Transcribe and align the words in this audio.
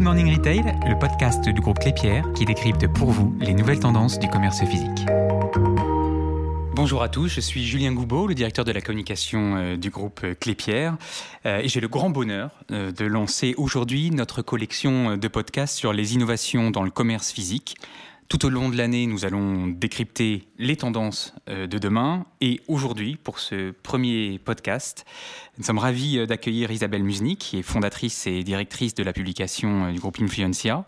Good 0.00 0.06
Morning 0.06 0.34
Retail, 0.34 0.64
le 0.88 0.98
podcast 0.98 1.46
du 1.46 1.60
groupe 1.60 1.78
Clépierre 1.78 2.24
qui 2.32 2.46
décrypte 2.46 2.86
pour 2.86 3.10
vous 3.10 3.36
les 3.38 3.52
nouvelles 3.52 3.80
tendances 3.80 4.18
du 4.18 4.28
commerce 4.28 4.60
physique. 4.60 5.06
Bonjour 6.74 7.02
à 7.02 7.10
tous, 7.10 7.28
je 7.28 7.42
suis 7.42 7.66
Julien 7.66 7.92
Goubeau, 7.92 8.26
le 8.26 8.34
directeur 8.34 8.64
de 8.64 8.72
la 8.72 8.80
communication 8.80 9.56
euh, 9.56 9.76
du 9.76 9.90
groupe 9.90 10.24
Clépierre, 10.40 10.96
euh, 11.44 11.58
et 11.58 11.68
j'ai 11.68 11.80
le 11.80 11.88
grand 11.88 12.08
bonheur 12.08 12.50
euh, 12.70 12.92
de 12.92 13.04
lancer 13.04 13.54
aujourd'hui 13.58 14.10
notre 14.10 14.40
collection 14.40 15.18
de 15.18 15.28
podcasts 15.28 15.76
sur 15.76 15.92
les 15.92 16.14
innovations 16.14 16.70
dans 16.70 16.82
le 16.82 16.90
commerce 16.90 17.30
physique. 17.30 17.76
Tout 18.30 18.46
au 18.46 18.48
long 18.48 18.68
de 18.68 18.76
l'année, 18.76 19.08
nous 19.08 19.24
allons 19.24 19.66
décrypter 19.66 20.44
les 20.56 20.76
tendances 20.76 21.34
de 21.48 21.78
demain. 21.78 22.26
Et 22.40 22.60
aujourd'hui, 22.68 23.16
pour 23.16 23.40
ce 23.40 23.72
premier 23.72 24.38
podcast, 24.38 25.04
nous 25.58 25.64
sommes 25.64 25.78
ravis 25.78 26.24
d'accueillir 26.28 26.70
Isabelle 26.70 27.02
Musnik, 27.02 27.40
qui 27.40 27.58
est 27.58 27.62
fondatrice 27.62 28.28
et 28.28 28.44
directrice 28.44 28.94
de 28.94 29.02
la 29.02 29.12
publication 29.12 29.90
du 29.90 29.98
groupe 29.98 30.20
Influencia, 30.20 30.84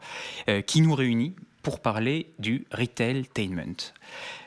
qui 0.69 0.83
nous 0.83 0.95
réunit 0.95 1.34
pour 1.65 1.81
parler 1.81 2.33
du 2.39 2.65
retailtainment. 2.70 3.93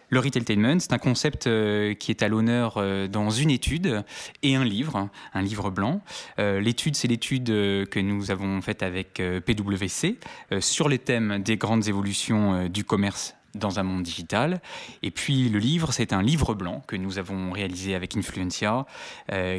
Le 0.10 0.20
retailtainment, 0.20 0.80
c'est 0.80 0.94
un 0.94 0.98
concept 0.98 1.48
euh, 1.48 1.94
qui 1.94 2.12
est 2.12 2.22
à 2.22 2.28
l'honneur 2.28 2.76
euh, 2.78 3.08
dans 3.08 3.30
une 3.30 3.50
étude 3.50 4.04
et 4.44 4.56
un 4.56 4.64
livre, 4.64 5.10
un 5.34 5.42
livre 5.42 5.72
blanc. 5.72 6.02
Euh, 6.40 6.60
l'étude, 6.62 6.96
c'est 6.96 7.08
l'étude 7.08 7.48
que 7.48 8.00
nous 8.00 8.32
avons 8.32 8.62
faite 8.62 8.84
avec 8.84 9.22
PwC 9.46 10.18
sur 10.60 10.90
les 10.90 11.00
thèmes 11.00 11.40
des 11.40 11.58
grandes 11.58 11.88
évolutions 11.88 12.68
du 12.68 12.84
commerce 12.84 13.36
dans 13.56 13.80
un 13.80 13.84
monde 13.84 14.04
digital. 14.04 14.62
Et 15.02 15.12
puis 15.12 15.50
le 15.50 15.60
livre, 15.60 15.92
c'est 15.92 16.14
un 16.14 16.22
livre 16.22 16.54
blanc 16.54 16.84
que 16.88 16.96
nous 16.96 17.18
avons 17.18 17.52
réalisé 17.52 17.96
avec 17.96 18.16
Influencia 18.16 18.86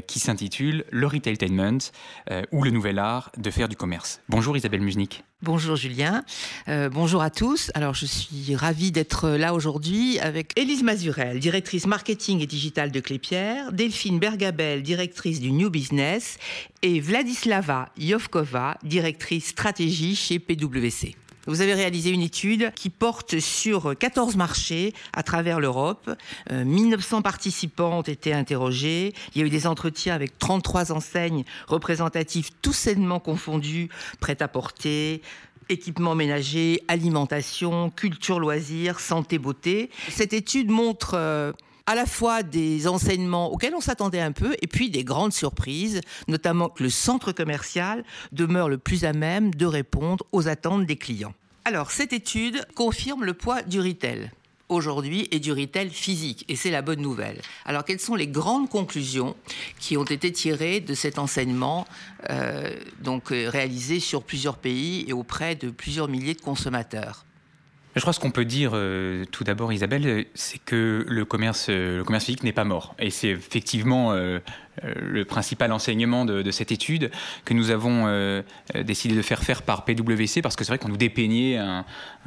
qui 0.07 0.21
s'intitule 0.21 0.85
Le 0.91 1.07
Retailtainment 1.07 1.79
ou 2.53 2.63
le 2.63 2.71
nouvel 2.71 2.99
art 2.99 3.33
de 3.37 3.51
faire 3.51 3.69
du 3.69 3.77
commerce. 3.77 4.21
Bonjour 4.29 4.57
Isabelle 4.57 4.81
Musnik. 4.83 5.25
Bonjour 5.43 5.77
Julien, 5.77 6.25
euh, 6.69 6.89
bonjour 6.89 7.21
à 7.21 7.29
tous. 7.29 7.71
Alors 7.75 7.93
je 7.93 8.07
suis 8.07 8.57
ravie 8.57 8.91
d'être 8.91 9.29
là 9.29 9.53
aujourd'hui 9.53 10.19
avec 10.19 10.59
Élise 10.59 10.83
Mazurel, 10.83 11.41
directrice 11.41 11.87
marketing 11.87 12.41
et 12.41 12.47
digital 12.47 12.91
de 12.91 13.01
Clépierre, 13.01 13.71
Delphine 13.71 14.19
Bergabel, 14.19 14.83
directrice 14.83 15.39
du 15.39 15.53
New 15.53 15.69
Business 15.69 16.39
et 16.81 17.01
Vladislava 17.01 17.91
Yovkova, 17.99 18.79
directrice 18.83 19.49
stratégie 19.49 20.17
chez 20.17 20.39
PwC. 20.39 21.15
Vous 21.47 21.61
avez 21.61 21.75
réalisé 21.75 22.11
une 22.11 22.23
étude 22.23 22.73
qui 22.75 22.91
porte 22.91 23.39
sur 23.39 23.97
14 23.97 24.37
marchés 24.37 24.93
à 25.13 25.23
travers 25.23 25.61
l'Europe. 25.61 26.11
1900 26.51 27.19
euh, 27.19 27.21
participants 27.21 27.99
ont 27.99 28.03
été 28.03 28.33
interrogés. 28.33 29.15
Il 29.35 29.41
y 29.41 29.45
a 29.45 29.47
eu 29.47 29.51
des 29.51 29.67
entretiens 29.67 30.15
avec 30.15 30.39
33 30.39 30.93
enseignes 30.93 31.45
représentatives, 31.69 32.51
tous 32.63 32.73
sainement 32.73 33.21
confondus, 33.21 33.89
prêts 34.21 34.43
à 34.43 34.49
porter, 34.49 35.23
équipement 35.69 36.15
ménager, 36.15 36.83
alimentation, 36.89 37.91
culture, 37.91 38.41
loisirs, 38.41 39.01
santé, 39.01 39.39
beauté. 39.39 39.91
Cette 40.11 40.33
étude 40.33 40.71
montre 40.71 41.15
euh, 41.15 41.53
à 41.87 41.95
la 41.95 42.07
fois 42.07 42.43
des 42.43 42.89
enseignements 42.89 43.53
auxquels 43.53 43.75
on 43.75 43.81
s'attendait 43.81 44.21
un 44.21 44.33
peu 44.33 44.57
et 44.61 44.67
puis 44.67 44.91
des 44.91 45.05
grandes 45.05 45.33
surprises, 45.33 46.01
notamment 46.29 46.69
que 46.69 46.83
le 46.83 46.91
centre 46.91 47.33
commercial 47.33 48.05
demeure 48.33 48.69
le 48.69 48.79
plus 48.79 49.05
à 49.05 49.13
même 49.13 49.55
de 49.55 49.67
répondre 49.67 50.25
aux 50.33 50.49
attentes 50.49 50.87
des 50.87 50.97
clients. 50.97 51.35
Alors, 51.65 51.91
cette 51.91 52.13
étude 52.13 52.65
confirme 52.75 53.25
le 53.25 53.35
poids 53.35 53.63
du 53.63 53.81
retail 53.81 54.31
aujourd'hui 54.69 55.29
et 55.31 55.39
du 55.39 55.53
retail 55.53 55.91
physique. 55.91 56.45
Et 56.49 56.57
c'est 56.57 56.71
la 56.71 56.83
bonne 56.83 57.01
nouvelle. 57.01 57.41
Alors, 57.65 57.85
quelles 57.85 58.01
sont 58.01 58.15
les 58.15 58.27
grandes 58.27 58.69
conclusions 58.69 59.37
qui 59.79 59.97
ont 59.97 60.05
été 60.05 60.33
tirées 60.33 60.81
de 60.81 60.95
cet 60.95 61.19
enseignement 61.19 61.87
euh, 62.31 62.75
donc, 63.01 63.33
euh, 63.33 63.49
réalisé 63.49 64.01
sur 64.01 64.23
plusieurs 64.23 64.57
pays 64.57 65.05
et 65.09 65.13
auprès 65.13 65.55
de 65.55 65.71
plusieurs 65.71 66.09
milliers 66.09 66.35
de 66.35 66.41
consommateurs? 66.41 67.26
Je 67.97 68.03
crois 68.03 68.13
ce 68.13 68.21
qu'on 68.21 68.31
peut 68.31 68.45
dire 68.45 68.73
euh, 68.75 69.25
tout 69.33 69.43
d'abord, 69.43 69.73
Isabelle, 69.73 70.27
c'est 70.35 70.63
que 70.63 71.05
le 71.09 71.25
commerce, 71.25 71.71
le 71.71 72.03
commerce 72.05 72.27
physique 72.27 72.45
n'est 72.45 72.53
pas 72.53 72.65
mort. 72.65 72.95
Et 72.99 73.11
c'est 73.11 73.31
effectivement 73.31 74.13
euh, 74.13 74.39
le 74.83 75.25
principal 75.25 75.73
enseignement 75.73 76.25
de, 76.25 76.51
cette 76.51 76.73
étude 76.73 77.11
que 77.45 77.55
nous 77.55 77.71
avons 77.71 78.05
euh, 78.07 78.43
décidé 78.85 79.15
de 79.15 79.23
faire 79.23 79.43
faire 79.43 79.63
par 79.63 79.85
PwC 79.85 80.43
parce 80.43 80.57
que 80.57 80.65
c'est 80.65 80.71
vrai 80.71 80.79
qu'on 80.79 80.89
nous 80.89 80.97
dépeignait 80.97 81.57
un, 81.57 81.85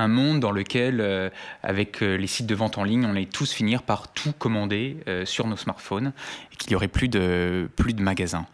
monde 0.07 0.39
dans 0.39 0.51
lequel, 0.51 1.01
euh, 1.01 1.29
avec 1.63 2.01
les 2.01 2.27
sites 2.27 2.45
de 2.45 2.55
vente 2.55 2.77
en 2.77 2.83
ligne, 2.83 3.05
on 3.05 3.11
allait 3.11 3.25
tous 3.25 3.51
finir 3.51 3.83
par 3.83 4.11
tout 4.13 4.33
commander 4.33 4.97
sur 5.25 5.47
nos 5.47 5.57
smartphones 5.57 6.13
et 6.51 6.55
qu'il 6.55 6.69
n'y 6.71 6.75
aurait 6.75 6.87
plus 6.87 7.07
de, 7.07 7.69
plus 7.75 7.93
de 7.93 8.01
magasins. 8.01 8.45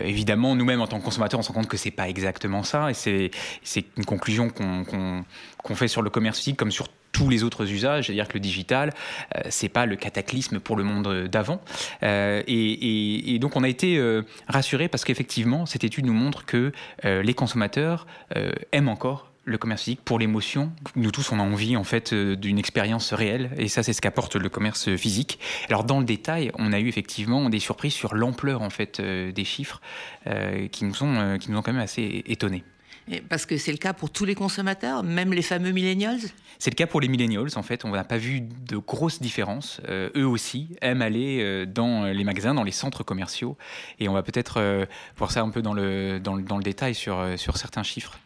évidemment, 0.00 0.54
nous-mêmes, 0.54 0.80
en 0.80 0.86
tant 0.86 0.98
que 0.98 1.04
consommateurs, 1.04 1.40
on 1.40 1.42
se 1.42 1.48
rend 1.48 1.54
compte 1.54 1.68
que 1.68 1.76
c'est 1.76 1.90
pas 1.90 2.08
exactement 2.08 2.62
ça 2.62 2.90
et 2.90 2.94
c'est 2.94 3.30
une 3.96 4.04
conclusion 4.04 4.48
qu'on 4.50 5.74
fait 5.74 5.88
sur 5.88 6.02
le 6.02 6.10
commerce 6.10 6.38
physique 6.38 6.56
comme 6.56 6.70
sur 6.70 6.88
tous 7.12 7.28
les 7.28 7.44
autres 7.44 7.70
usages, 7.70 8.06
c'est-à-dire 8.06 8.26
que 8.26 8.34
le 8.34 8.40
digital, 8.40 8.92
euh, 9.36 9.40
c'est 9.50 9.68
pas 9.68 9.86
le 9.86 9.96
cataclysme 9.96 10.58
pour 10.58 10.76
le 10.76 10.82
monde 10.82 11.28
d'avant. 11.28 11.60
Euh, 12.02 12.42
et, 12.46 13.38
donc 13.38 13.56
on 13.56 13.62
a 13.62 13.68
été 13.68 13.98
euh, 13.98 14.22
rassurés 14.48 14.88
parce 14.88 15.04
qu'effectivement, 15.04 15.66
cette 15.66 15.84
étude 15.84 16.06
nous 16.06 16.12
montre 16.12 16.44
que 16.44 16.72
les 17.04 17.34
consommateurs 17.34 18.06
aiment 18.70 18.88
encore 18.88 19.32
le 19.44 19.58
commerce 19.58 19.82
physique 19.82 20.00
pour 20.04 20.18
l'émotion. 20.18 20.72
Nous 20.94 21.10
tous, 21.10 21.32
on 21.32 21.40
a 21.40 21.42
envie 21.42 21.76
en 21.76 21.84
fait 21.84 22.14
d'une 22.14 22.58
expérience 22.58 23.12
réelle, 23.12 23.50
et 23.58 23.68
ça, 23.68 23.82
c'est 23.82 23.92
ce 23.92 24.00
qu'apporte 24.00 24.36
le 24.36 24.48
commerce 24.48 24.94
physique. 24.96 25.40
Alors 25.68 25.84
dans 25.84 25.98
le 25.98 26.04
détail, 26.04 26.52
on 26.58 26.72
a 26.72 26.78
eu 26.78 26.88
effectivement 26.88 27.50
des 27.50 27.58
surprises 27.58 27.94
sur 27.94 28.14
l'ampleur 28.14 28.62
en 28.62 28.70
fait 28.70 29.00
des 29.00 29.44
chiffres 29.44 29.80
qui 30.70 30.84
nous 30.84 30.92
qui 31.38 31.50
nous 31.50 31.58
ont 31.58 31.62
quand 31.62 31.72
même 31.72 31.82
assez 31.82 32.22
étonnés. 32.26 32.64
Parce 33.28 33.46
que 33.46 33.56
c'est 33.56 33.72
le 33.72 33.78
cas 33.78 33.92
pour 33.92 34.10
tous 34.10 34.24
les 34.24 34.34
consommateurs, 34.34 35.02
même 35.02 35.32
les 35.32 35.42
fameux 35.42 35.72
millennials? 35.72 36.20
C'est 36.58 36.70
le 36.70 36.76
cas 36.76 36.86
pour 36.86 37.00
les 37.00 37.08
millennials, 37.08 37.48
en 37.56 37.62
fait. 37.62 37.84
On 37.84 37.90
n'a 37.90 38.04
pas 38.04 38.18
vu 38.18 38.40
de 38.40 38.76
grosses 38.76 39.20
différences. 39.20 39.80
Euh, 39.88 40.10
eux 40.16 40.26
aussi 40.26 40.76
aiment 40.80 41.02
aller 41.02 41.40
euh, 41.40 41.66
dans 41.66 42.04
les 42.04 42.24
magasins, 42.24 42.54
dans 42.54 42.62
les 42.62 42.70
centres 42.72 43.02
commerciaux. 43.02 43.56
Et 43.98 44.08
on 44.08 44.12
va 44.12 44.22
peut-être 44.22 44.58
euh, 44.58 44.86
voir 45.16 45.32
ça 45.32 45.40
un 45.40 45.50
peu 45.50 45.62
dans 45.62 45.74
le, 45.74 46.20
dans 46.20 46.34
le, 46.34 46.42
dans 46.42 46.58
le 46.58 46.62
détail 46.62 46.94
sur, 46.94 47.26
sur 47.36 47.56
certains 47.56 47.82
chiffres. 47.82 48.18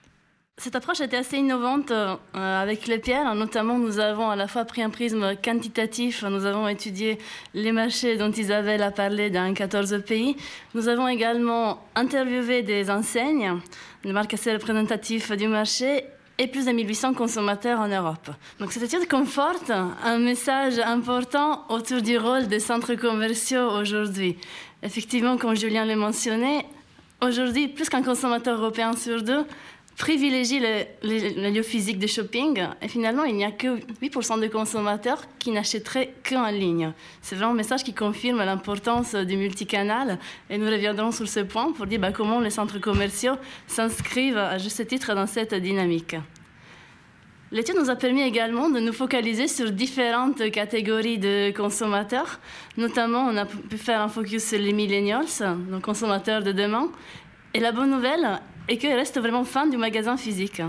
Cette 0.58 0.74
approche 0.74 1.02
était 1.02 1.18
assez 1.18 1.36
innovante 1.36 1.90
euh, 1.90 2.16
avec 2.32 2.86
les 2.86 2.98
pierres. 2.98 3.34
Notamment, 3.34 3.78
nous 3.78 3.98
avons 3.98 4.30
à 4.30 4.36
la 4.36 4.48
fois 4.48 4.64
pris 4.64 4.82
un 4.82 4.88
prisme 4.88 5.36
quantitatif, 5.36 6.24
nous 6.24 6.46
avons 6.46 6.66
étudié 6.66 7.18
les 7.52 7.72
marchés 7.72 8.16
dont 8.16 8.32
Isabelle 8.32 8.82
a 8.82 8.90
parlé 8.90 9.28
dans 9.28 9.52
14 9.52 10.02
pays. 10.06 10.34
Nous 10.74 10.88
avons 10.88 11.08
également 11.08 11.84
interviewé 11.94 12.62
des 12.62 12.90
enseignes, 12.90 13.60
des 14.02 14.12
marques 14.12 14.32
assez 14.32 14.50
représentatives 14.50 15.36
du 15.36 15.46
marché 15.46 16.04
et 16.38 16.46
plus 16.46 16.64
de 16.64 16.72
1800 16.72 17.12
consommateurs 17.12 17.78
en 17.78 17.88
Europe. 17.88 18.30
Donc 18.58 18.72
cette 18.72 18.84
étude 18.84 19.06
conforte 19.08 19.70
un 19.70 20.18
message 20.18 20.78
important 20.78 21.66
autour 21.68 22.00
du 22.00 22.16
rôle 22.16 22.46
des 22.46 22.60
centres 22.60 22.94
commerciaux 22.94 23.68
aujourd'hui. 23.72 24.38
Effectivement, 24.82 25.36
comme 25.36 25.54
Julien 25.54 25.84
l'a 25.84 25.96
mentionné, 25.96 26.64
aujourd'hui, 27.20 27.68
plus 27.68 27.90
qu'un 27.90 28.02
consommateur 28.02 28.58
européen 28.58 28.94
sur 28.96 29.22
deux 29.22 29.44
privilégie 29.96 30.60
le, 30.60 31.50
lieu 31.50 31.62
physique 31.62 31.98
de 31.98 32.06
shopping 32.06 32.62
et 32.82 32.88
finalement 32.88 33.24
il 33.24 33.34
n'y 33.34 33.44
a 33.44 33.50
que 33.50 33.78
8% 34.02 34.40
de 34.40 34.46
consommateurs 34.48 35.22
qui 35.38 35.50
n'achèteraient 35.50 36.12
qu'en 36.28 36.50
ligne. 36.50 36.92
C'est 37.22 37.34
vraiment 37.34 37.52
un 37.52 37.56
message 37.56 37.82
qui 37.82 37.94
confirme 37.94 38.38
l'importance 38.38 39.14
du 39.14 39.36
multicanal 39.36 40.18
et 40.50 40.58
nous 40.58 40.66
reviendrons 40.66 41.12
sur 41.12 41.26
ce 41.26 41.40
point 41.40 41.72
pour 41.72 41.86
dire 41.86 41.98
bah, 41.98 42.12
comment 42.12 42.40
les 42.40 42.50
centres 42.50 42.78
commerciaux 42.78 43.36
s'inscrivent 43.66 44.36
à 44.36 44.58
juste 44.58 44.86
titre 44.86 45.14
dans 45.14 45.26
cette 45.26 45.54
dynamique. 45.54 46.16
L'étude 47.52 47.76
nous 47.78 47.90
a 47.90 47.96
permis 47.96 48.22
également 48.22 48.68
de 48.68 48.80
nous 48.80 48.92
focaliser 48.92 49.46
sur 49.46 49.70
différentes 49.70 50.50
catégories 50.50 51.18
de 51.18 51.52
consommateurs. 51.56 52.40
Notamment, 52.76 53.20
on 53.28 53.36
a 53.36 53.46
pu 53.46 53.78
faire 53.78 54.00
un 54.00 54.08
focus 54.08 54.44
sur 54.44 54.58
les 54.58 54.72
millennials, 54.72 55.26
donc 55.70 55.82
consommateurs 55.82 56.42
de 56.42 56.50
demain. 56.50 56.90
Et 57.54 57.60
la 57.60 57.70
bonne 57.70 57.90
nouvelle, 57.90 58.40
et 58.68 58.78
qu'ils 58.78 58.92
restent 58.92 59.20
vraiment 59.20 59.44
fans 59.44 59.66
du 59.66 59.76
magasin 59.76 60.16
physique. 60.16 60.62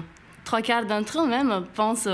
Trois 0.43 0.61
quarts 0.61 0.85
d'entre 0.85 1.21
eux 1.21 1.27
même 1.27 1.65
pensent 1.75 2.09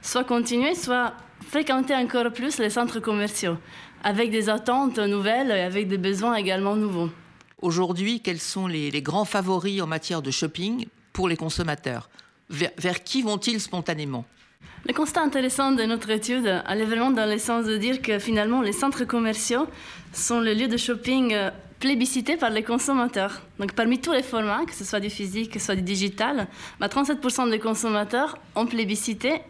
soit 0.00 0.24
continuer, 0.24 0.74
soit 0.74 1.12
fréquenter 1.48 1.94
encore 1.94 2.32
plus 2.32 2.58
les 2.58 2.70
centres 2.70 3.00
commerciaux, 3.00 3.56
avec 4.02 4.30
des 4.30 4.48
attentes 4.48 4.98
nouvelles 4.98 5.50
et 5.50 5.60
avec 5.60 5.88
des 5.88 5.98
besoins 5.98 6.36
également 6.36 6.76
nouveaux. 6.76 7.10
Aujourd'hui, 7.60 8.20
quels 8.20 8.40
sont 8.40 8.66
les, 8.66 8.90
grands 9.02 9.24
favoris 9.24 9.80
en 9.80 9.86
matière 9.86 10.22
de 10.22 10.30
shopping 10.30 10.86
pour 11.12 11.28
les 11.28 11.36
consommateurs? 11.36 12.08
Vers, 12.50 13.02
qui 13.04 13.22
vont-ils 13.22 13.60
spontanément? 13.60 14.24
Le 14.86 14.92
constat 14.92 15.22
intéressant 15.22 15.72
de 15.72 15.82
notre 15.84 16.10
étude 16.10 16.62
allait 16.66 16.84
vraiment 16.84 17.10
dans 17.10 17.30
le 17.30 17.38
sens 17.38 17.64
de 17.64 17.76
dire 17.78 18.02
que 18.02 18.18
finalement 18.18 18.60
les 18.60 18.72
centres 18.72 19.04
commerciaux 19.04 19.66
sont 20.12 20.40
le 20.40 20.52
lieu 20.52 20.68
de 20.68 20.76
shopping 20.76 21.34
plébiscité 21.84 22.38
par 22.38 22.48
les 22.48 22.62
consommateurs. 22.62 23.42
Donc 23.58 23.74
parmi 23.74 24.00
tous 24.00 24.12
les 24.12 24.22
formats, 24.22 24.64
que 24.64 24.72
ce 24.72 24.84
soit 24.84 25.00
du 25.00 25.10
physique, 25.10 25.52
que 25.52 25.58
ce 25.58 25.66
soit 25.66 25.74
du 25.74 25.82
digital, 25.82 26.48
37% 26.80 27.36
bah, 27.36 27.50
des 27.50 27.58
consommateurs 27.58 28.38
ont 28.54 28.64
plébiscité 28.64 29.42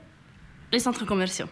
les 0.72 0.80
centres 0.80 1.06
commerciaux. 1.06 1.46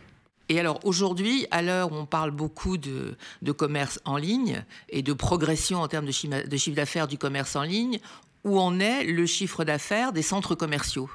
Et 0.48 0.58
alors 0.58 0.80
aujourd'hui, 0.82 1.46
à 1.52 1.62
l'heure 1.62 1.92
où 1.92 1.94
on 1.94 2.04
parle 2.04 2.32
beaucoup 2.32 2.78
de, 2.78 3.16
de, 3.42 3.52
commerce 3.52 4.00
en 4.04 4.16
ligne 4.16 4.64
et 4.88 5.02
de 5.02 5.12
progression 5.12 5.78
en 5.80 5.86
termes 5.86 6.06
de 6.06 6.10
chiffre 6.10 6.74
d'affaires 6.74 7.06
du 7.06 7.16
commerce 7.16 7.54
en 7.54 7.62
ligne, 7.62 8.00
où 8.42 8.58
en 8.58 8.80
est 8.80 9.04
le 9.04 9.24
chiffre 9.24 9.62
d'affaires 9.62 10.12
des 10.12 10.22
centres 10.22 10.56
commerciaux? 10.56 11.08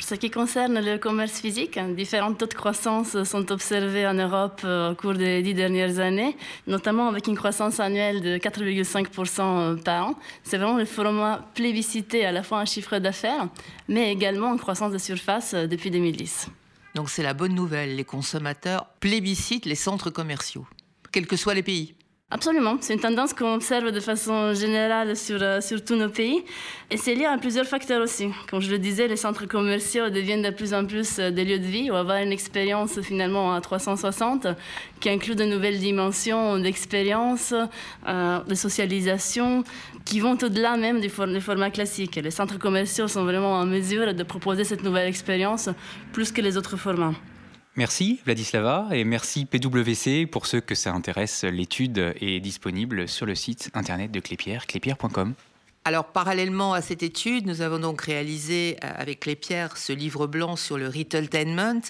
Pour 0.00 0.08
ce 0.08 0.14
qui 0.14 0.30
concerne 0.30 0.80
le 0.80 0.96
commerce 0.96 1.40
physique, 1.40 1.78
différents 1.94 2.32
taux 2.32 2.46
de 2.46 2.54
croissance 2.54 3.22
sont 3.24 3.52
observés 3.52 4.06
en 4.06 4.14
Europe 4.14 4.62
euh, 4.64 4.92
au 4.92 4.94
cours 4.94 5.12
des 5.12 5.42
dix 5.42 5.52
dernières 5.52 5.98
années, 5.98 6.36
notamment 6.66 7.08
avec 7.08 7.26
une 7.26 7.36
croissance 7.36 7.80
annuelle 7.80 8.22
de 8.22 8.38
4,5% 8.38 9.40
euh, 9.40 9.76
par 9.76 10.06
an. 10.06 10.14
C'est 10.42 10.56
vraiment 10.56 10.78
le 10.78 10.86
format 10.86 11.44
plébiscité 11.54 12.24
à 12.24 12.32
la 12.32 12.42
fois 12.42 12.60
en 12.60 12.64
chiffre 12.64 12.98
d'affaires, 12.98 13.48
mais 13.88 14.10
également 14.10 14.48
en 14.48 14.56
croissance 14.56 14.90
de 14.90 14.96
surface 14.98 15.52
euh, 15.52 15.66
depuis 15.66 15.90
2010. 15.90 16.48
Donc 16.94 17.10
c'est 17.10 17.22
la 17.22 17.34
bonne 17.34 17.54
nouvelle, 17.54 17.96
les 17.96 18.04
consommateurs 18.04 18.86
plébiscitent 19.00 19.66
les 19.66 19.74
centres 19.74 20.08
commerciaux, 20.08 20.66
quels 21.12 21.26
que 21.26 21.36
soient 21.36 21.54
les 21.54 21.62
pays. 21.62 21.94
Absolument, 22.32 22.76
c'est 22.80 22.94
une 22.94 23.00
tendance 23.00 23.34
qu'on 23.34 23.54
observe 23.54 23.90
de 23.90 23.98
façon 23.98 24.54
générale 24.54 25.16
sur, 25.16 25.42
euh, 25.42 25.60
sur 25.60 25.84
tous 25.84 25.96
nos 25.96 26.08
pays 26.08 26.44
et 26.88 26.96
c'est 26.96 27.16
lié 27.16 27.24
à 27.24 27.36
plusieurs 27.38 27.66
facteurs 27.66 28.00
aussi. 28.00 28.28
Comme 28.48 28.60
je 28.60 28.70
le 28.70 28.78
disais, 28.78 29.08
les 29.08 29.16
centres 29.16 29.46
commerciaux 29.46 30.10
deviennent 30.10 30.42
de 30.42 30.50
plus 30.50 30.72
en 30.72 30.86
plus 30.86 31.18
euh, 31.18 31.32
des 31.32 31.44
lieux 31.44 31.58
de 31.58 31.64
vie 31.64 31.90
où 31.90 31.94
avoir 31.94 32.18
une 32.18 32.30
expérience 32.30 33.00
finalement 33.00 33.52
à 33.52 33.60
360 33.60 34.46
qui 35.00 35.10
inclut 35.10 35.34
de 35.34 35.42
nouvelles 35.42 35.80
dimensions 35.80 36.56
d'expérience, 36.60 37.52
euh, 38.06 38.38
de 38.44 38.54
socialisation 38.54 39.64
qui 40.04 40.20
vont 40.20 40.38
au-delà 40.40 40.76
même 40.76 41.00
du, 41.00 41.08
du 41.08 41.40
format 41.40 41.70
classique. 41.70 42.14
Les 42.14 42.30
centres 42.30 42.60
commerciaux 42.60 43.08
sont 43.08 43.24
vraiment 43.24 43.54
en 43.54 43.66
mesure 43.66 44.14
de 44.14 44.22
proposer 44.22 44.62
cette 44.62 44.84
nouvelle 44.84 45.08
expérience 45.08 45.68
plus 46.12 46.30
que 46.30 46.40
les 46.40 46.56
autres 46.56 46.76
formats. 46.76 47.14
Merci 47.76 48.20
Vladislava 48.24 48.88
et 48.90 49.04
merci 49.04 49.46
PwC 49.46 50.26
pour 50.26 50.46
ceux 50.46 50.60
que 50.60 50.74
ça 50.74 50.92
intéresse. 50.92 51.44
L'étude 51.44 52.14
est 52.20 52.40
disponible 52.40 53.08
sur 53.08 53.26
le 53.26 53.34
site 53.34 53.70
internet 53.74 54.10
de 54.10 54.18
Clépierre, 54.20 54.66
clépierre.com. 54.66 55.34
Alors, 55.86 56.06
parallèlement 56.06 56.74
à 56.74 56.82
cette 56.82 57.02
étude, 57.02 57.46
nous 57.46 57.62
avons 57.62 57.78
donc 57.78 58.02
réalisé 58.02 58.76
euh, 58.84 58.92
avec 58.96 59.20
Clépierre 59.20 59.78
ce 59.78 59.94
livre 59.94 60.26
blanc 60.26 60.56
sur 60.56 60.76
le 60.76 60.88
retailtainment. 60.88 61.80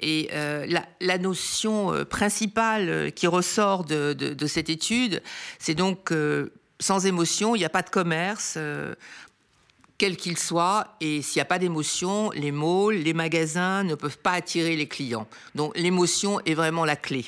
Et 0.00 0.30
euh, 0.32 0.66
la, 1.00 1.18
notion 1.18 1.92
euh, 1.92 2.04
principale 2.04 3.12
qui 3.12 3.26
ressort 3.26 3.84
de, 3.84 4.34
cette 4.46 4.70
étude, 4.70 5.22
c'est 5.58 5.74
donc 5.74 6.14
sans 6.80 7.04
émotion, 7.04 7.54
il 7.54 7.58
n'y 7.58 7.64
a 7.64 7.70
pas 7.70 7.82
de 7.82 7.90
commerce 7.90 8.58
quel 9.98 10.16
qu'il 10.16 10.36
soit, 10.36 10.96
et 11.00 11.22
s'il 11.22 11.38
n'y 11.38 11.42
a 11.42 11.46
pas 11.46 11.58
d'émotion, 11.58 12.30
les 12.32 12.52
malls, 12.52 13.02
les 13.02 13.14
magasins 13.14 13.82
ne 13.82 13.94
peuvent 13.94 14.18
pas 14.18 14.32
attirer 14.32 14.76
les 14.76 14.88
clients. 14.88 15.26
Donc 15.54 15.76
l'émotion 15.76 16.40
est 16.40 16.54
vraiment 16.54 16.84
la 16.84 16.96
clé. 16.96 17.24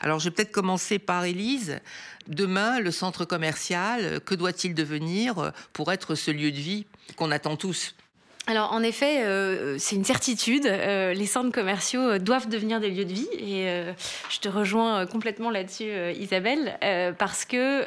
Alors 0.00 0.18
je 0.18 0.24
vais 0.24 0.30
peut-être 0.30 0.52
commencer 0.52 0.98
par 0.98 1.24
Élise. 1.24 1.80
Demain, 2.26 2.80
le 2.80 2.90
centre 2.90 3.24
commercial, 3.24 4.20
que 4.20 4.34
doit-il 4.34 4.74
devenir 4.74 5.52
pour 5.72 5.92
être 5.92 6.14
ce 6.14 6.30
lieu 6.30 6.52
de 6.52 6.56
vie 6.56 6.86
qu'on 7.16 7.30
attend 7.30 7.56
tous? 7.56 7.94
Alors 8.46 8.72
en 8.72 8.82
effet, 8.82 9.22
euh, 9.22 9.76
c'est 9.78 9.96
une 9.96 10.04
certitude. 10.04 10.66
Euh, 10.66 11.14
les 11.14 11.24
centres 11.24 11.50
commerciaux 11.50 12.02
euh, 12.02 12.18
doivent 12.18 12.48
devenir 12.48 12.78
des 12.78 12.90
lieux 12.90 13.06
de 13.06 13.12
vie 13.12 13.28
et 13.38 13.84
je 14.28 14.38
te 14.40 14.48
rejoins 14.48 15.06
complètement 15.06 15.50
là-dessus, 15.50 15.90
Isabelle, 16.18 16.78
parce 17.18 17.44
que 17.44 17.84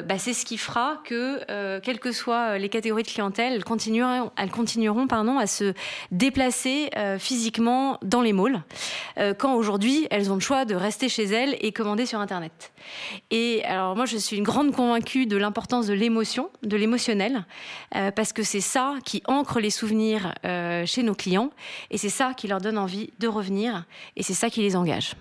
bah, 0.00 0.18
c'est 0.18 0.32
ce 0.32 0.44
qui 0.44 0.56
fera 0.56 1.00
que, 1.04 1.78
quelles 1.80 2.00
que 2.00 2.12
soient 2.12 2.58
les 2.58 2.68
catégories 2.68 3.02
de 3.02 3.08
clientèle, 3.08 3.52
elles 3.52 3.64
continueront, 3.64 4.30
elles 4.36 4.50
continueront 4.50 5.06
à 5.38 5.46
se 5.46 5.72
déplacer 6.10 6.90
physiquement 7.18 7.98
dans 8.02 8.22
les 8.22 8.32
malls, 8.32 8.62
quand 9.38 9.54
aujourd'hui 9.54 10.06
elles 10.10 10.30
ont 10.30 10.36
le 10.36 10.40
choix 10.40 10.64
de 10.64 10.74
rester 10.74 11.08
chez 11.08 11.24
elles 11.24 11.56
et 11.60 11.72
commander 11.72 12.06
sur 12.06 12.20
Internet. 12.20 12.72
Et 13.30 13.64
alors 13.64 13.96
moi, 13.96 14.06
je 14.06 14.16
suis 14.16 14.36
une 14.36 14.44
grande 14.44 14.74
convaincue 14.74 15.26
de 15.26 15.36
l'importance 15.36 15.86
de 15.86 15.94
l'émotion, 15.94 16.50
de 16.62 16.76
l'émotionnel, 16.76 17.44
parce 18.14 18.32
que 18.32 18.42
c'est 18.42 18.60
ça 18.60 18.94
qui 19.04 19.22
ancre 19.26 19.60
les 19.60 19.70
souvenirs 19.70 20.34
euh, 20.44 20.86
chez 20.86 21.02
nos 21.02 21.14
clients 21.14 21.50
et 21.90 21.98
c'est 21.98 22.08
ça 22.08 22.34
qui 22.34 22.48
leur 22.48 22.60
donne 22.60 22.78
envie 22.78 23.12
de 23.18 23.28
revenir 23.28 23.84
et 24.16 24.22
c'est 24.22 24.34
ça 24.34 24.50
qui 24.50 24.60
les 24.60 24.76
engage. 24.76 25.14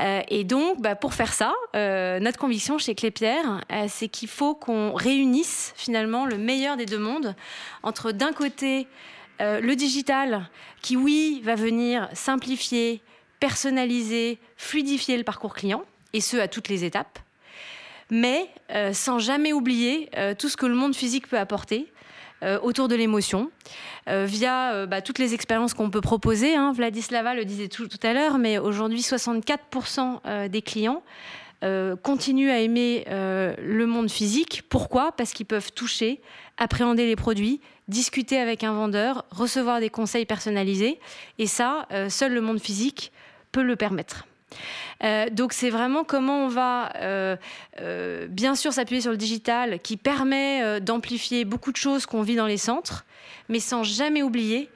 Euh, 0.00 0.22
et 0.28 0.44
donc, 0.44 0.80
bah, 0.80 0.94
pour 0.94 1.14
faire 1.14 1.32
ça, 1.32 1.52
euh, 1.76 2.18
notre 2.18 2.38
conviction 2.38 2.78
chez 2.78 2.94
Clépierre, 2.94 3.60
c'est 3.88 4.08
qu'il 4.08 4.28
faut 4.28 4.54
qu'on 4.54 4.94
réunisse 4.94 5.72
finalement 5.76 6.26
le 6.26 6.38
meilleur 6.38 6.76
des 6.76 6.86
deux 6.86 6.98
mondes 6.98 7.34
entre 7.82 8.12
d'un 8.12 8.32
côté 8.32 8.86
le 9.40 9.74
digital 9.74 10.48
qui, 10.80 10.96
oui, 10.96 11.40
va 11.44 11.56
venir 11.56 12.08
simplifier, 12.12 13.02
personnaliser, 13.40 14.38
fluidifier 14.56 15.16
le 15.16 15.24
parcours 15.24 15.54
client, 15.54 15.82
et 16.14 16.22
ce 16.22 16.38
à 16.38 16.48
toutes 16.48 16.68
les 16.68 16.84
étapes, 16.84 17.18
mais 18.10 18.48
sans 18.92 19.18
jamais 19.18 19.52
oublier 19.52 20.08
tout 20.38 20.48
ce 20.48 20.56
que 20.56 20.66
le 20.66 20.74
monde 20.74 20.94
physique 20.94 21.28
peut 21.28 21.38
apporter, 21.38 21.88
euh, 22.44 22.58
autour 22.60 22.88
de 22.88 22.94
l'émotion, 22.94 23.50
euh, 24.08 24.26
via 24.26 24.74
euh, 24.74 24.86
bah, 24.86 25.00
toutes 25.00 25.18
les 25.18 25.32
expériences 25.32 25.72
qu'on 25.72 25.88
peut 25.88 26.02
proposer. 26.02 26.54
Hein. 26.54 26.72
Vladislava 26.72 27.34
le 27.34 27.46
disait 27.46 27.68
tout, 27.68 27.88
à 28.02 28.12
l'heure, 28.12 28.36
mais 28.36 28.58
aujourd'hui, 28.58 29.00
64% 29.00 30.48
des 30.48 30.62
clients 30.62 31.02
continuent 32.02 32.50
à 32.50 32.58
aimer 32.58 33.06
le 33.08 33.86
monde 33.86 34.10
physique. 34.10 34.64
Pourquoi? 34.68 35.12
Parce 35.12 35.32
qu'ils 35.32 35.46
peuvent 35.46 35.72
toucher, 35.72 36.20
appréhender 36.58 37.06
les 37.06 37.16
produits, 37.16 37.62
discuter 37.88 38.38
avec 38.38 38.64
un 38.64 38.74
vendeur, 38.74 39.24
recevoir 39.30 39.80
des 39.80 39.88
conseils 39.88 40.26
personnalisés. 40.26 41.00
Et 41.38 41.46
ça, 41.46 41.88
seul 42.10 42.34
le 42.34 42.42
monde 42.42 42.60
physique 42.60 43.12
peut 43.50 43.62
le 43.62 43.76
permettre. 43.76 44.26
Euh, 45.02 45.28
donc 45.30 45.52
c'est 45.52 45.70
vraiment 45.70 46.04
comment 46.04 46.44
on 46.44 46.48
va 46.48 46.92
euh, 46.96 47.36
euh, 47.80 48.26
bien 48.28 48.54
sûr 48.54 48.72
s'appuyer 48.72 49.00
sur 49.00 49.10
le 49.10 49.16
digital 49.16 49.80
qui 49.80 49.96
permet 49.96 50.80
d'amplifier 50.80 51.44
beaucoup 51.44 51.72
de 51.72 51.76
choses 51.76 52.06
qu'on 52.06 52.22
vit 52.22 52.36
dans 52.36 52.46
les 52.46 52.56
centres, 52.56 53.04
mais 53.48 53.60
sans 53.60 53.82
jamais 53.82 54.22
oublier 54.22 54.70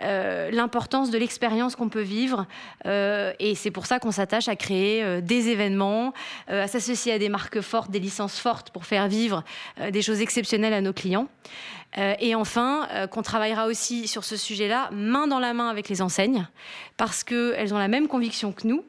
l'importance 0.00 1.10
de 1.10 1.18
l'expérience 1.18 1.76
qu'on 1.76 1.88
peut 1.88 2.02
vivre. 2.02 2.46
et 2.84 3.54
c'est 3.54 3.70
pour 3.70 3.86
ça 3.86 3.98
qu'on 3.98 4.10
s'attache 4.10 4.48
à 4.48 4.56
créer 4.56 5.20
des 5.22 5.48
événements, 5.48 6.12
à 6.48 6.66
s'associer 6.66 7.12
à 7.12 7.18
des 7.18 7.28
marques 7.28 7.60
fortes, 7.60 7.90
des 7.90 7.98
licences 7.98 8.38
fortes 8.38 8.70
pour 8.70 8.84
faire 8.84 9.08
vivre 9.08 9.42
des 9.90 10.02
choses 10.02 10.20
exceptionnelles 10.20 10.74
à 10.74 10.80
nos 10.80 10.92
clients. 10.92 11.28
et 11.96 12.34
enfin, 12.34 12.88
qu'on 13.10 13.22
travaillera 13.22 13.66
aussi 13.66 14.06
sur 14.06 14.24
ce 14.24 14.36
sujet-là, 14.36 14.90
main 14.92 15.26
dans 15.26 15.38
la 15.38 15.54
main 15.54 15.68
avec 15.68 15.88
les 15.88 16.02
enseignes, 16.02 16.46
parce 16.96 17.24
qu'elles 17.24 17.72
ont 17.72 17.78
la 17.78 17.88
même 17.88 18.08
conviction 18.08 18.52
que 18.52 18.66
nous. 18.66 18.84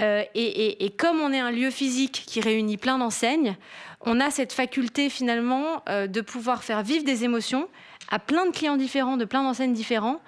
Euh, 0.00 0.24
et, 0.34 0.90
comme 0.96 1.20
on 1.20 1.32
est 1.32 1.38
un 1.38 1.52
lieu 1.52 1.70
physique 1.70 2.24
qui 2.26 2.40
réunit 2.40 2.76
plein 2.76 2.98
d'enseignes, 2.98 3.56
on 4.00 4.20
a 4.20 4.30
cette 4.30 4.52
faculté 4.52 5.08
finalement 5.08 5.82
euh, 5.88 6.06
de 6.06 6.20
pouvoir 6.20 6.64
faire 6.64 6.82
vivre 6.82 7.04
des 7.04 7.24
émotions 7.24 7.68
à 8.10 8.18
plein 8.18 8.46
de 8.46 8.52
clients 8.52 8.76
différents, 8.76 9.16
de 9.16 9.24
plein 9.24 9.42
d'enseignes 9.42 9.72
différents, 9.72 10.20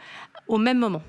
au 0.49 0.59
même 0.59 0.79
moment. 0.79 1.03